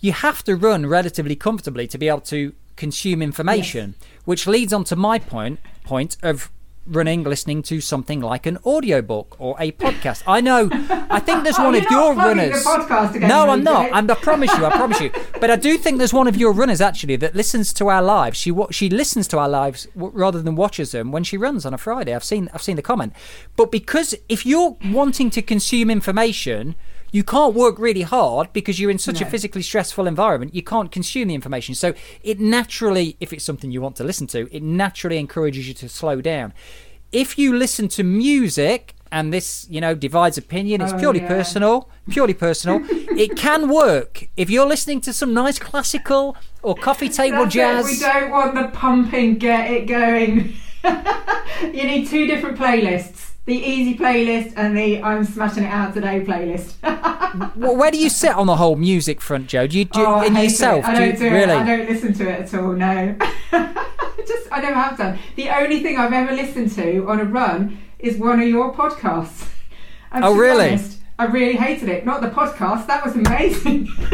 You 0.00 0.12
have 0.12 0.44
to 0.44 0.56
run 0.56 0.86
relatively 0.86 1.36
comfortably 1.36 1.86
to 1.86 1.96
be 1.96 2.08
able 2.08 2.20
to 2.20 2.52
consume 2.76 3.22
information, 3.22 3.94
which 4.24 4.46
leads 4.46 4.72
on 4.72 4.84
to 4.84 4.96
my 4.96 5.18
point 5.18 5.58
point 5.84 6.16
of 6.22 6.50
running 6.88 7.24
listening 7.24 7.62
to 7.62 7.80
something 7.80 8.20
like 8.20 8.46
an 8.46 8.56
audiobook 8.64 9.34
or 9.40 9.56
a 9.58 9.72
podcast. 9.72 10.22
I 10.24 10.40
know 10.40 10.68
I 11.10 11.18
think 11.18 11.42
there's 11.42 11.58
Oh, 11.58 11.64
one 11.64 11.74
of 11.74 11.84
your 11.90 12.14
runners. 12.14 12.64
again, 12.64 13.28
no, 13.28 13.50
I'm 13.50 13.64
not. 13.64 13.90
I'm, 13.92 14.08
I 14.08 14.14
promise 14.14 14.56
you, 14.56 14.64
I 14.64 14.70
promise 14.70 15.00
you. 15.00 15.10
But 15.40 15.50
I 15.50 15.56
do 15.56 15.76
think 15.78 15.98
there's 15.98 16.14
one 16.14 16.28
of 16.28 16.36
your 16.36 16.52
runners 16.52 16.80
actually 16.80 17.16
that 17.16 17.34
listens 17.34 17.72
to 17.74 17.88
our 17.88 18.02
lives. 18.02 18.38
She 18.38 18.52
she 18.70 18.88
listens 18.88 19.26
to 19.28 19.38
our 19.38 19.48
lives 19.48 19.88
rather 19.96 20.40
than 20.40 20.54
watches 20.54 20.92
them 20.92 21.10
when 21.12 21.24
she 21.24 21.36
runs 21.36 21.66
on 21.66 21.74
a 21.74 21.78
Friday. 21.78 22.14
I've 22.14 22.24
seen 22.24 22.48
I've 22.54 22.62
seen 22.62 22.76
the 22.76 22.82
comment. 22.82 23.12
But 23.56 23.70
because 23.72 24.14
if 24.28 24.46
you're 24.46 24.76
wanting 24.84 25.28
to 25.30 25.42
consume 25.42 25.90
information, 25.90 26.74
you 27.12 27.24
can't 27.24 27.54
work 27.54 27.78
really 27.78 28.02
hard 28.02 28.52
because 28.52 28.78
you're 28.80 28.90
in 28.90 28.98
such 28.98 29.20
a 29.20 29.26
physically 29.26 29.62
stressful 29.62 30.06
environment. 30.06 30.54
You 30.54 30.62
can't 30.62 30.90
consume 30.90 31.28
the 31.28 31.34
information. 31.34 31.74
So 31.74 31.94
it 32.22 32.40
naturally, 32.40 33.16
if 33.20 33.32
it's 33.32 33.44
something 33.44 33.70
you 33.70 33.80
want 33.80 33.96
to 33.96 34.04
listen 34.04 34.26
to, 34.28 34.48
it 34.54 34.62
naturally 34.62 35.18
encourages 35.18 35.68
you 35.68 35.74
to 35.74 35.88
slow 35.88 36.20
down. 36.20 36.52
If 37.12 37.38
you 37.38 37.56
listen 37.56 37.88
to 37.88 38.02
music, 38.02 38.96
and 39.12 39.32
this, 39.32 39.66
you 39.70 39.80
know, 39.80 39.94
divides 39.94 40.36
opinion, 40.36 40.80
it's 40.80 40.92
Oh, 40.92 40.98
purely 40.98 41.20
yeah. 41.20 41.28
personal, 41.28 41.88
purely 42.10 42.34
personal. 42.34 42.80
it 42.90 43.36
can 43.36 43.68
work 43.68 44.28
if 44.36 44.50
you're 44.50 44.66
listening 44.66 45.00
to 45.02 45.12
some 45.12 45.32
nice 45.32 45.58
classical 45.58 46.36
or 46.62 46.74
coffee 46.74 47.08
table 47.08 47.44
That's 47.44 47.54
it, 47.54 47.58
jazz. 47.58 47.86
We 47.86 47.98
don't 48.00 48.30
want 48.30 48.54
the 48.54 48.68
pumping, 48.76 49.38
get 49.38 49.70
it 49.70 49.86
going. 49.86 50.54
you 51.62 51.84
need 51.84 52.08
two 52.08 52.26
different 52.26 52.58
playlists. 52.58 53.25
The 53.46 53.54
easy 53.54 53.96
playlist 53.96 54.52
and 54.56 54.76
the 54.76 55.00
I'm 55.02 55.24
smashing 55.24 55.62
it 55.64 55.68
out 55.68 55.94
today 55.94 56.24
playlist. 56.24 56.74
Well, 57.54 57.76
where 57.76 57.90
do 57.90 57.98
you 57.98 58.08
sit 58.08 58.30
on 58.30 58.46
the 58.46 58.56
whole 58.56 58.76
music 58.76 59.20
front, 59.20 59.48
Joe? 59.48 59.66
Do 59.66 59.76
you 59.78 59.84
do 59.84 60.02
oh, 60.06 60.22
in 60.22 60.34
yourself? 60.36 60.84
It. 60.84 60.88
I 60.88 60.94
do 60.94 61.04
you, 61.04 61.12
don't 61.12 61.18
do 61.20 61.30
really? 61.30 61.52
it. 61.52 61.56
I 61.56 61.64
don't 61.66 61.88
listen 61.88 62.12
to 62.14 62.28
it 62.30 62.40
at 62.40 62.54
all. 62.54 62.72
No, 62.72 63.14
just 64.26 64.48
I 64.50 64.60
never 64.62 64.74
have 64.74 64.96
done. 64.96 65.18
The 65.34 65.50
only 65.50 65.82
thing 65.82 65.98
I've 65.98 66.12
ever 66.14 66.32
listened 66.32 66.72
to 66.76 67.06
on 67.08 67.20
a 67.20 67.24
run 67.24 67.78
is 67.98 68.16
one 68.16 68.40
of 68.40 68.48
your 68.48 68.72
podcasts. 68.72 69.48
And 70.12 70.24
Oh, 70.24 70.34
really? 70.34 70.68
honest, 70.68 71.00
I 71.18 71.26
really 71.26 71.56
hated 71.56 71.90
it. 71.90 72.06
Not 72.06 72.22
the 72.22 72.30
podcast. 72.30 72.86
That 72.86 73.04
was 73.04 73.14
amazing. 73.16 73.88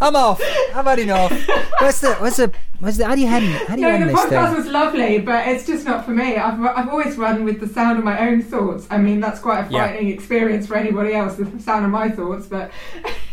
I'm 0.00 0.16
off. 0.16 0.40
I've 0.74 0.84
had 0.84 0.98
enough. 0.98 1.32
Where's 1.80 2.00
the 2.00 2.14
where's 2.14 2.36
the 2.36 2.52
where's 2.80 2.96
the 2.96 3.06
how 3.06 3.14
do 3.14 3.20
you 3.20 3.26
end 3.28 3.44
how 3.68 3.74
do 3.76 3.80
you 3.82 3.86
no, 3.88 3.94
end 3.94 4.02
the 4.04 4.06
this 4.06 4.20
podcast 4.20 4.46
thing? 4.48 4.56
was 4.56 4.66
lovely, 4.66 5.18
but 5.18 5.48
it's 5.48 5.66
just 5.66 5.84
not 5.84 6.04
for 6.04 6.12
me. 6.12 6.36
I've, 6.36 6.60
I've 6.60 6.88
always 6.88 7.16
run 7.16 7.44
with 7.44 7.60
the 7.60 7.68
sound 7.68 7.98
of 7.98 8.04
my 8.04 8.18
own 8.28 8.42
thoughts. 8.42 8.86
I 8.90 8.98
mean, 8.98 9.20
that's 9.20 9.40
quite 9.40 9.66
a 9.66 9.70
Yeah. 9.72 9.86
frightening 9.88 10.08
experience 10.12 10.66
for 10.66 10.76
anybody 10.76 11.14
else, 11.14 11.36
the 11.36 11.60
sound 11.60 11.84
of 11.84 11.90
my 11.90 12.08
thoughts, 12.10 12.46
but 12.46 12.70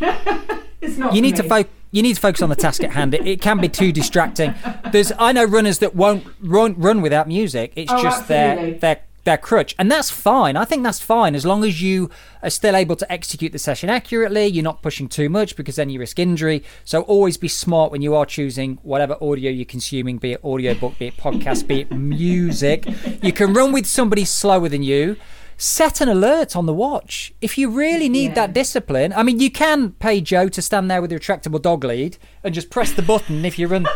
it's 0.80 0.96
not 0.98 1.12
You 1.14 1.18
for 1.20 1.22
need 1.22 1.36
to 1.36 1.42
me. 1.42 1.48
focus. 1.48 1.72
You 1.92 2.02
need 2.02 2.14
to 2.14 2.20
focus 2.20 2.42
on 2.42 2.48
the 2.50 2.56
task 2.56 2.82
at 2.84 2.90
hand. 2.90 3.14
It, 3.14 3.26
it 3.26 3.40
can 3.40 3.58
be 3.58 3.68
too 3.68 3.90
distracting. 3.92 4.54
There's 4.92 5.12
I 5.18 5.32
know 5.32 5.44
runners 5.44 5.78
that 5.78 5.94
won't 5.94 6.24
run 6.40 6.74
run 6.78 7.00
without 7.00 7.26
music. 7.28 7.72
It's 7.76 7.90
Oh, 7.90 8.02
just 8.02 8.22
absolutely. 8.30 8.70
their 8.72 8.80
their 8.80 9.00
crutch, 9.34 9.74
and 9.78 9.90
that's 9.90 10.10
fine. 10.10 10.56
I 10.56 10.64
think 10.64 10.84
that's 10.84 11.00
fine 11.00 11.34
as 11.34 11.44
long 11.44 11.64
as 11.64 11.82
you 11.82 12.08
are 12.44 12.50
still 12.50 12.76
able 12.76 12.94
to 12.94 13.12
execute 13.12 13.50
the 13.50 13.58
session 13.58 13.90
accurately. 13.90 14.46
You're 14.46 14.62
not 14.62 14.82
pushing 14.82 15.08
too 15.08 15.28
much 15.28 15.56
because 15.56 15.74
then 15.74 15.90
you 15.90 15.98
risk 15.98 16.20
injury. 16.20 16.62
So 16.84 17.02
always 17.02 17.36
be 17.36 17.48
smart 17.48 17.90
when 17.90 18.02
you 18.02 18.14
are 18.14 18.24
choosing 18.26 18.78
whatever 18.84 19.16
audio 19.20 19.50
you're 19.50 19.64
consuming, 19.64 20.18
be 20.18 20.32
it 20.34 20.44
audiobook, 20.44 20.98
be 21.00 21.08
it 21.08 21.16
podcast, 21.16 21.66
be 21.66 21.80
it 21.80 21.90
music. 21.90 22.86
You 23.22 23.32
can 23.32 23.52
run 23.52 23.72
with 23.72 23.86
somebody 23.86 24.24
slower 24.24 24.68
than 24.68 24.84
you. 24.84 25.16
Set 25.58 26.02
an 26.02 26.08
alert 26.10 26.54
on 26.54 26.66
the 26.66 26.74
watch. 26.74 27.32
If 27.40 27.56
you 27.56 27.70
really 27.70 28.10
need 28.10 28.28
Yeah. 28.28 28.34
that 28.34 28.52
discipline, 28.52 29.14
I 29.16 29.22
mean, 29.22 29.40
you 29.40 29.50
can 29.50 29.92
pay 29.92 30.20
Joe 30.20 30.48
to 30.50 30.60
stand 30.60 30.90
there 30.90 31.00
with 31.00 31.10
a 31.12 31.18
retractable 31.18 31.60
dog 31.62 31.82
lead 31.82 32.18
and 32.44 32.54
just 32.54 32.68
press 32.68 32.92
the 32.92 33.00
button 33.02 33.42
if 33.46 33.58
you 33.58 33.66
run 33.66 33.86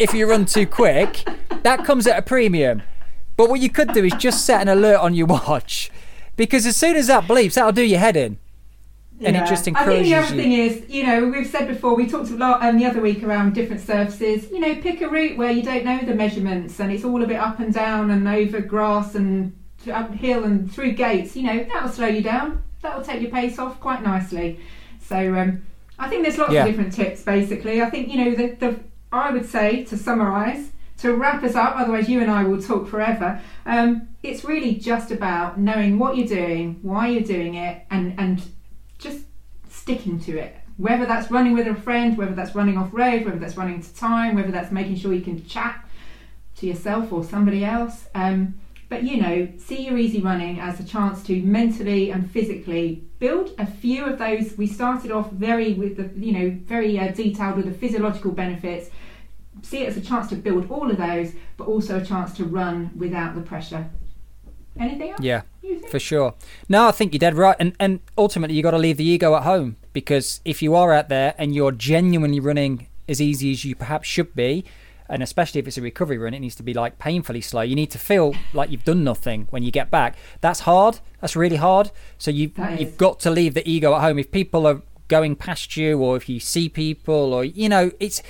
if 0.00 0.12
you 0.12 0.28
run 0.28 0.46
too 0.46 0.66
quick. 0.66 1.22
That 1.62 1.84
comes 1.84 2.06
at 2.08 2.18
a 2.18 2.22
premium. 2.22 2.82
But 3.40 3.48
what 3.48 3.60
you 3.60 3.70
could 3.70 3.94
do 3.94 4.04
is 4.04 4.12
just 4.18 4.44
set 4.44 4.60
an 4.60 4.68
alert 4.68 4.98
on 5.00 5.14
your 5.14 5.26
watch, 5.26 5.90
because 6.36 6.66
as 6.66 6.76
soon 6.76 6.94
as 6.94 7.06
that 7.06 7.24
bleeps, 7.24 7.54
that'll 7.54 7.72
do 7.72 7.82
your 7.82 7.98
head 7.98 8.14
in. 8.14 8.36
and 9.24 9.34
it 9.34 9.46
just 9.46 9.66
I 9.66 9.86
think 9.86 10.04
the 10.04 10.14
other 10.14 10.34
you. 10.34 10.42
thing 10.42 10.52
is, 10.52 10.82
you 10.90 11.06
know, 11.06 11.24
we've 11.24 11.46
said 11.46 11.66
before, 11.66 11.94
we 11.96 12.06
talked 12.06 12.28
a 12.30 12.34
lot 12.34 12.62
um, 12.62 12.76
the 12.78 12.84
other 12.84 13.00
week 13.00 13.22
around 13.22 13.54
different 13.54 13.80
surfaces. 13.80 14.50
You 14.50 14.60
know, 14.60 14.74
pick 14.74 15.00
a 15.00 15.08
route 15.08 15.38
where 15.38 15.50
you 15.50 15.62
don't 15.62 15.86
know 15.86 16.00
the 16.04 16.14
measurements 16.14 16.78
and 16.80 16.92
it's 16.92 17.02
all 17.02 17.22
a 17.22 17.26
bit 17.26 17.38
up 17.38 17.60
and 17.60 17.72
down 17.72 18.10
and 18.10 18.28
over 18.28 18.60
grass 18.60 19.14
and 19.14 19.56
uphill 19.90 20.44
and 20.44 20.70
through 20.70 20.92
gates. 20.92 21.34
You 21.34 21.44
know, 21.44 21.64
that'll 21.64 21.88
slow 21.88 22.08
you 22.08 22.20
down. 22.22 22.62
That'll 22.82 23.02
take 23.02 23.22
your 23.22 23.30
pace 23.30 23.58
off 23.58 23.80
quite 23.80 24.02
nicely. 24.02 24.60
So 25.00 25.16
um, 25.34 25.62
I 25.98 26.10
think 26.10 26.24
there's 26.24 26.36
lots 26.36 26.52
Yeah. 26.52 26.64
of 26.64 26.68
different 26.70 26.92
tips. 26.92 27.22
Basically, 27.22 27.80
I 27.80 27.88
think 27.88 28.08
you 28.12 28.22
know 28.22 28.34
the, 28.34 28.48
the 28.56 28.80
I 29.10 29.30
would 29.30 29.46
say 29.46 29.84
to 29.84 29.96
summarise 29.96 30.70
to 31.00 31.14
wrap 31.14 31.42
us 31.42 31.54
up. 31.54 31.76
Otherwise, 31.76 32.08
you 32.08 32.20
and 32.20 32.30
I 32.30 32.44
will 32.44 32.60
talk 32.60 32.88
forever. 32.88 33.40
Um, 33.66 34.08
it's 34.22 34.44
really 34.44 34.74
just 34.74 35.10
about 35.10 35.58
knowing 35.58 35.98
what 35.98 36.16
you're 36.16 36.26
doing, 36.26 36.78
why 36.82 37.08
you're 37.08 37.22
doing 37.22 37.54
it, 37.54 37.84
and 37.90 38.14
and 38.18 38.42
just 38.98 39.24
sticking 39.68 40.20
to 40.20 40.38
it. 40.38 40.56
Whether 40.76 41.06
that's 41.06 41.30
running 41.30 41.54
with 41.54 41.66
a 41.66 41.74
friend, 41.74 42.16
whether 42.16 42.34
that's 42.34 42.54
running 42.54 42.78
off 42.78 42.90
road, 42.92 43.24
whether 43.24 43.38
that's 43.38 43.56
running 43.56 43.82
to 43.82 43.94
time, 43.94 44.34
whether 44.34 44.50
that's 44.50 44.72
making 44.72 44.96
sure 44.96 45.12
you 45.12 45.20
can 45.20 45.44
chat 45.46 45.86
to 46.56 46.66
yourself 46.66 47.12
or 47.12 47.24
somebody 47.24 47.64
else. 47.64 48.06
Um, 48.14 48.60
but 48.88 49.04
you 49.04 49.20
know, 49.22 49.48
see 49.56 49.86
your 49.86 49.96
easy 49.96 50.20
running 50.20 50.58
as 50.58 50.80
a 50.80 50.84
chance 50.84 51.22
to 51.24 51.40
mentally 51.42 52.10
and 52.10 52.30
physically 52.30 53.04
build 53.20 53.54
a 53.58 53.64
few 53.64 54.04
of 54.04 54.18
those. 54.18 54.58
We 54.58 54.66
started 54.66 55.12
off 55.12 55.30
very 55.30 55.74
with 55.74 55.96
the 55.96 56.10
you 56.18 56.32
know 56.32 56.58
very 56.64 56.98
uh, 56.98 57.12
detailed 57.12 57.56
with 57.56 57.66
the 57.66 57.72
physiological 57.72 58.32
benefits. 58.32 58.90
See 59.62 59.82
it 59.82 59.88
as 59.88 59.96
a 59.96 60.00
chance 60.00 60.28
to 60.28 60.36
build 60.36 60.70
all 60.70 60.90
of 60.90 60.96
those, 60.96 61.32
but 61.56 61.66
also 61.66 61.98
a 62.00 62.04
chance 62.04 62.32
to 62.34 62.44
run 62.44 62.90
without 62.96 63.34
the 63.34 63.40
pressure. 63.40 63.90
Anything 64.78 65.10
else? 65.10 65.20
Yeah, 65.20 65.42
for 65.88 65.98
sure. 65.98 66.34
No, 66.68 66.88
I 66.88 66.92
think 66.92 67.12
you're 67.12 67.18
dead 67.18 67.34
right. 67.34 67.56
And 67.58 67.74
and 67.78 68.00
ultimately, 68.16 68.56
you 68.56 68.62
got 68.62 68.70
to 68.70 68.78
leave 68.78 68.96
the 68.96 69.04
ego 69.04 69.34
at 69.34 69.42
home 69.42 69.76
because 69.92 70.40
if 70.44 70.62
you 70.62 70.74
are 70.74 70.92
out 70.92 71.08
there 71.08 71.34
and 71.38 71.54
you're 71.54 71.72
genuinely 71.72 72.40
running 72.40 72.86
as 73.08 73.20
easy 73.20 73.50
as 73.50 73.64
you 73.64 73.74
perhaps 73.74 74.08
should 74.08 74.34
be, 74.34 74.64
and 75.08 75.22
especially 75.22 75.58
if 75.58 75.66
it's 75.66 75.76
a 75.76 75.82
recovery 75.82 76.16
run, 76.16 76.32
it 76.32 76.38
needs 76.38 76.54
to 76.54 76.62
be 76.62 76.72
like 76.72 76.98
painfully 76.98 77.40
slow. 77.40 77.62
You 77.62 77.74
need 77.74 77.90
to 77.90 77.98
feel 77.98 78.34
like 78.54 78.70
you've 78.70 78.84
done 78.84 79.02
nothing 79.02 79.48
when 79.50 79.64
you 79.64 79.72
get 79.72 79.90
back. 79.90 80.16
That's 80.40 80.60
hard. 80.60 81.00
That's 81.20 81.34
really 81.34 81.56
hard. 81.56 81.90
So 82.16 82.30
you 82.30 82.52
you've 82.78 82.96
got 82.96 83.18
to 83.20 83.30
leave 83.30 83.54
the 83.54 83.68
ego 83.68 83.94
at 83.94 84.02
home. 84.02 84.18
If 84.18 84.30
people 84.30 84.66
are 84.66 84.82
going 85.10 85.36
past 85.36 85.76
you 85.76 85.98
or 85.98 86.16
if 86.16 86.28
you 86.28 86.40
see 86.40 86.68
people 86.68 87.34
or 87.34 87.44
you 87.44 87.68
know 87.68 87.90
it's 88.00 88.22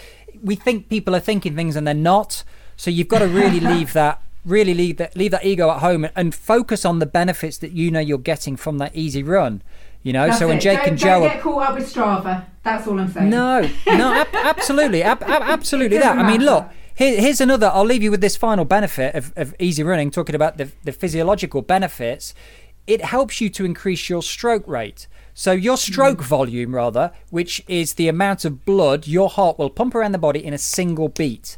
we 0.43 0.57
think 0.57 0.89
people 0.89 1.15
are 1.15 1.21
thinking 1.21 1.55
things 1.55 1.77
and 1.77 1.87
they're 1.87 1.95
not 1.95 2.43
so 2.77 2.91
you've 2.91 3.09
got 3.09 3.21
to 3.21 3.29
really 3.29 3.61
leave 3.75 3.93
that 3.93 4.21
really 4.45 4.75
leave 4.75 4.97
that 4.97 5.15
leave 5.15 5.31
that 5.31 5.45
ego 5.45 5.71
at 5.71 5.79
home 5.81 6.03
and, 6.05 6.13
and 6.17 6.35
focus 6.35 6.85
on 6.85 6.99
the 6.99 7.07
benefits 7.07 7.59
that 7.59 7.71
you 7.73 7.91
know 7.91 8.01
you're 8.01 8.19
getting 8.19 8.57
from 8.57 8.79
that 8.79 8.91
easy 8.97 9.23
run 9.23 9.63
you 10.03 10.13
know 10.13 10.27
That's 10.27 10.39
so 10.39 10.49
when 10.49 10.59
jake 10.59 10.79
don't, 10.79 10.89
and 10.89 10.99
don't 10.99 11.23
joe 11.23 11.29
get 11.29 11.43
caught 11.43 11.63
up 11.69 11.75
with 11.77 11.93
Strava. 11.93 12.47
That's 12.63 12.87
all 12.87 12.99
I'm 13.01 13.09
saying. 13.11 13.31
no, 13.31 13.71
no, 13.87 14.13
ab- 14.13 14.35
absolutely, 14.35 15.03
ab- 15.03 15.23
ab- 15.23 15.43
absolutely 15.43 15.97
that. 15.97 16.15
doesn't 16.15 16.27
I 16.27 16.31
mean, 16.31 16.45
look, 16.45 16.69
here, 16.95 17.19
here's 17.19 17.41
another. 17.41 17.71
I'll 17.73 17.87
leave 17.87 18.03
you 18.03 18.11
with 18.11 18.21
this 18.21 18.37
final 18.37 18.67
benefit 18.67 19.15
of, 19.15 19.33
of 19.35 19.55
easy 19.59 19.83
running. 19.83 20.11
Talking 20.11 20.35
about 20.35 20.59
the, 20.59 20.71
the 20.85 20.93
physiological 20.93 21.63
benefits, 21.63 22.35
it 22.91 23.05
helps 23.05 23.41
you 23.41 23.49
to 23.51 23.65
increase 23.65 24.11
your 24.11 24.21
stroke 24.21 24.67
rate. 24.67 25.07
So 25.33 25.53
your 25.53 25.77
hmm. 25.77 25.93
stroke 25.93 26.23
volume, 26.23 26.75
rather, 26.75 27.13
which 27.31 27.63
is 27.69 27.95
the 27.95 28.09
amount 28.09 28.45
of 28.45 28.65
blood 28.65 29.07
your 29.07 29.31
heart 29.31 29.59
will 29.59 29.71
pump 29.71 29.95
around 29.95 30.13
the 30.13 30.19
body 30.19 30.45
in 30.45 30.53
a 30.53 30.59
single 30.59 31.09
beat 31.09 31.57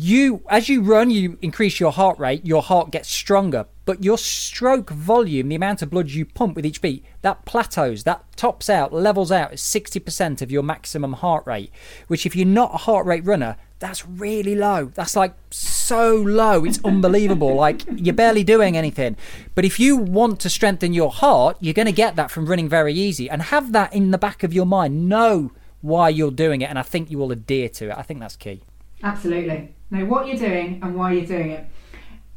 you 0.00 0.44
as 0.48 0.68
you 0.68 0.80
run 0.80 1.10
you 1.10 1.36
increase 1.42 1.80
your 1.80 1.90
heart 1.90 2.16
rate 2.20 2.46
your 2.46 2.62
heart 2.62 2.92
gets 2.92 3.08
stronger 3.08 3.66
but 3.84 4.04
your 4.04 4.16
stroke 4.16 4.90
volume 4.90 5.48
the 5.48 5.56
amount 5.56 5.82
of 5.82 5.90
blood 5.90 6.08
you 6.08 6.24
pump 6.24 6.54
with 6.54 6.64
each 6.64 6.80
beat 6.80 7.04
that 7.22 7.44
plateaus 7.44 8.04
that 8.04 8.24
tops 8.36 8.70
out 8.70 8.92
levels 8.92 9.32
out 9.32 9.50
at 9.50 9.58
60% 9.58 10.40
of 10.40 10.52
your 10.52 10.62
maximum 10.62 11.14
heart 11.14 11.44
rate 11.48 11.72
which 12.06 12.24
if 12.24 12.36
you're 12.36 12.46
not 12.46 12.72
a 12.72 12.78
heart 12.78 13.06
rate 13.06 13.24
runner 13.24 13.56
that's 13.78 14.06
really 14.06 14.54
low. 14.54 14.86
That's 14.94 15.16
like 15.16 15.34
so 15.50 16.14
low. 16.16 16.64
It's 16.64 16.80
unbelievable. 16.84 17.56
Like 17.68 17.82
you're 17.96 18.14
barely 18.14 18.44
doing 18.44 18.76
anything. 18.76 19.16
But 19.54 19.64
if 19.64 19.80
you 19.80 19.96
want 19.96 20.38
to 20.40 20.50
strengthen 20.50 20.92
your 20.92 21.10
heart 21.10 21.56
you're 21.60 21.74
going 21.74 21.86
to 21.86 21.92
get 21.92 22.14
that 22.16 22.30
from 22.30 22.46
running 22.46 22.68
very 22.68 22.94
easy. 22.94 23.28
And 23.28 23.42
have 23.42 23.72
that 23.72 23.92
in 23.92 24.10
the 24.10 24.18
back 24.18 24.42
of 24.42 24.52
your 24.52 24.66
mind. 24.66 25.08
Know 25.08 25.50
why 25.80 26.08
you're 26.08 26.32
doing 26.32 26.60
it 26.60 26.68
and 26.68 26.76
i 26.76 26.82
think 26.82 27.10
you 27.10 27.18
will 27.18 27.32
adhere 27.32 27.68
to 27.68 27.90
it. 27.90 27.96
I 27.96 28.02
think 28.02 28.20
that's 28.20 28.36
key. 28.36 28.62
Absolutely. 29.02 29.74
Know 29.90 30.04
what 30.04 30.26
you're 30.26 30.36
doing 30.36 30.80
and 30.82 30.94
why 30.94 31.12
you're 31.12 31.26
doing 31.26 31.50
it. 31.50 31.66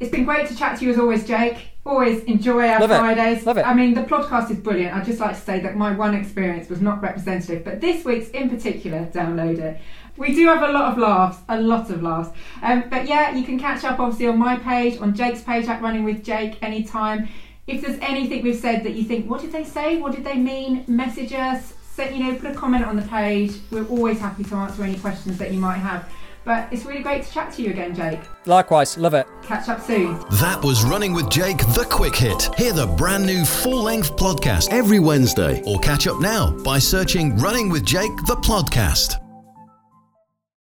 It's 0.00 0.10
been 0.10 0.24
great 0.24 0.48
to 0.48 0.56
chat 0.56 0.78
to 0.78 0.84
you 0.84 0.90
as 0.92 0.98
always, 0.98 1.26
Jake. 1.26 1.68
Always 1.84 2.22
enjoy 2.24 2.68
our 2.68 2.80
Love 2.80 2.90
it. 2.90 2.98
Fridays. 2.98 3.46
Love 3.46 3.58
it. 3.58 3.66
I 3.66 3.74
mean, 3.74 3.94
the 3.94 4.02
podcast 4.02 4.50
is 4.50 4.58
brilliant. 4.58 4.94
I'd 4.96 5.04
just 5.04 5.20
like 5.20 5.34
to 5.34 5.40
say 5.40 5.60
that 5.60 5.76
my 5.76 5.92
one 5.92 6.14
experience 6.14 6.68
was 6.68 6.80
not 6.80 7.02
representative, 7.02 7.64
but 7.64 7.80
this 7.80 8.04
week's 8.04 8.28
in 8.30 8.48
particular, 8.50 9.06
download 9.12 9.58
it. 9.58 9.80
We 10.16 10.34
do 10.34 10.46
have 10.46 10.62
a 10.68 10.72
lot 10.72 10.92
of 10.92 10.98
laughs, 10.98 11.38
a 11.48 11.60
lot 11.60 11.90
of 11.90 12.02
laughs. 12.02 12.30
Um, 12.62 12.84
but 12.90 13.08
yeah, 13.08 13.34
you 13.34 13.44
can 13.44 13.58
catch 13.58 13.84
up 13.84 13.98
obviously 13.98 14.26
on 14.26 14.38
my 14.38 14.56
page, 14.56 15.00
on 15.00 15.14
Jake's 15.14 15.42
page 15.42 15.66
at 15.66 15.80
Running 15.82 16.04
with 16.04 16.22
Jake 16.24 16.62
anytime. 16.62 17.28
If 17.66 17.80
there's 17.80 17.98
anything 18.00 18.42
we've 18.42 18.56
said 18.56 18.84
that 18.84 18.94
you 18.94 19.04
think, 19.04 19.30
what 19.30 19.40
did 19.40 19.52
they 19.52 19.64
say? 19.64 19.98
What 19.98 20.14
did 20.14 20.24
they 20.24 20.36
mean? 20.36 20.84
Message 20.86 21.32
us. 21.32 21.74
Send, 21.92 22.16
you 22.16 22.24
know, 22.24 22.38
put 22.38 22.50
a 22.50 22.54
comment 22.54 22.84
on 22.84 22.96
the 22.96 23.02
page. 23.02 23.52
We're 23.70 23.86
always 23.86 24.18
happy 24.18 24.44
to 24.44 24.54
answer 24.56 24.82
any 24.82 24.98
questions 24.98 25.38
that 25.38 25.52
you 25.52 25.60
might 25.60 25.78
have. 25.78 26.10
But 26.44 26.72
it's 26.72 26.84
really 26.84 27.02
great 27.02 27.24
to 27.24 27.32
chat 27.32 27.52
to 27.54 27.62
you 27.62 27.70
again, 27.70 27.94
Jake. 27.94 28.20
likewise 28.46 28.98
love 28.98 29.14
it 29.14 29.26
Catch 29.42 29.68
up 29.68 29.80
soon. 29.82 30.18
That 30.40 30.60
was 30.62 30.84
Running 30.84 31.12
with 31.12 31.28
Jake, 31.28 31.58
the 31.58 31.86
quick 31.90 32.14
hit. 32.16 32.48
Hear 32.56 32.72
the 32.72 32.86
brand 32.86 33.26
new 33.26 33.44
full 33.44 33.82
length 33.82 34.16
podcast 34.16 34.70
every 34.70 34.98
Wednesday, 34.98 35.62
or 35.66 35.78
catch 35.80 36.06
up 36.06 36.20
now 36.20 36.50
by 36.62 36.78
searching 36.78 37.36
Running 37.36 37.68
with 37.68 37.84
Jake, 37.84 38.16
the 38.26 38.36
podcast. 38.36 39.21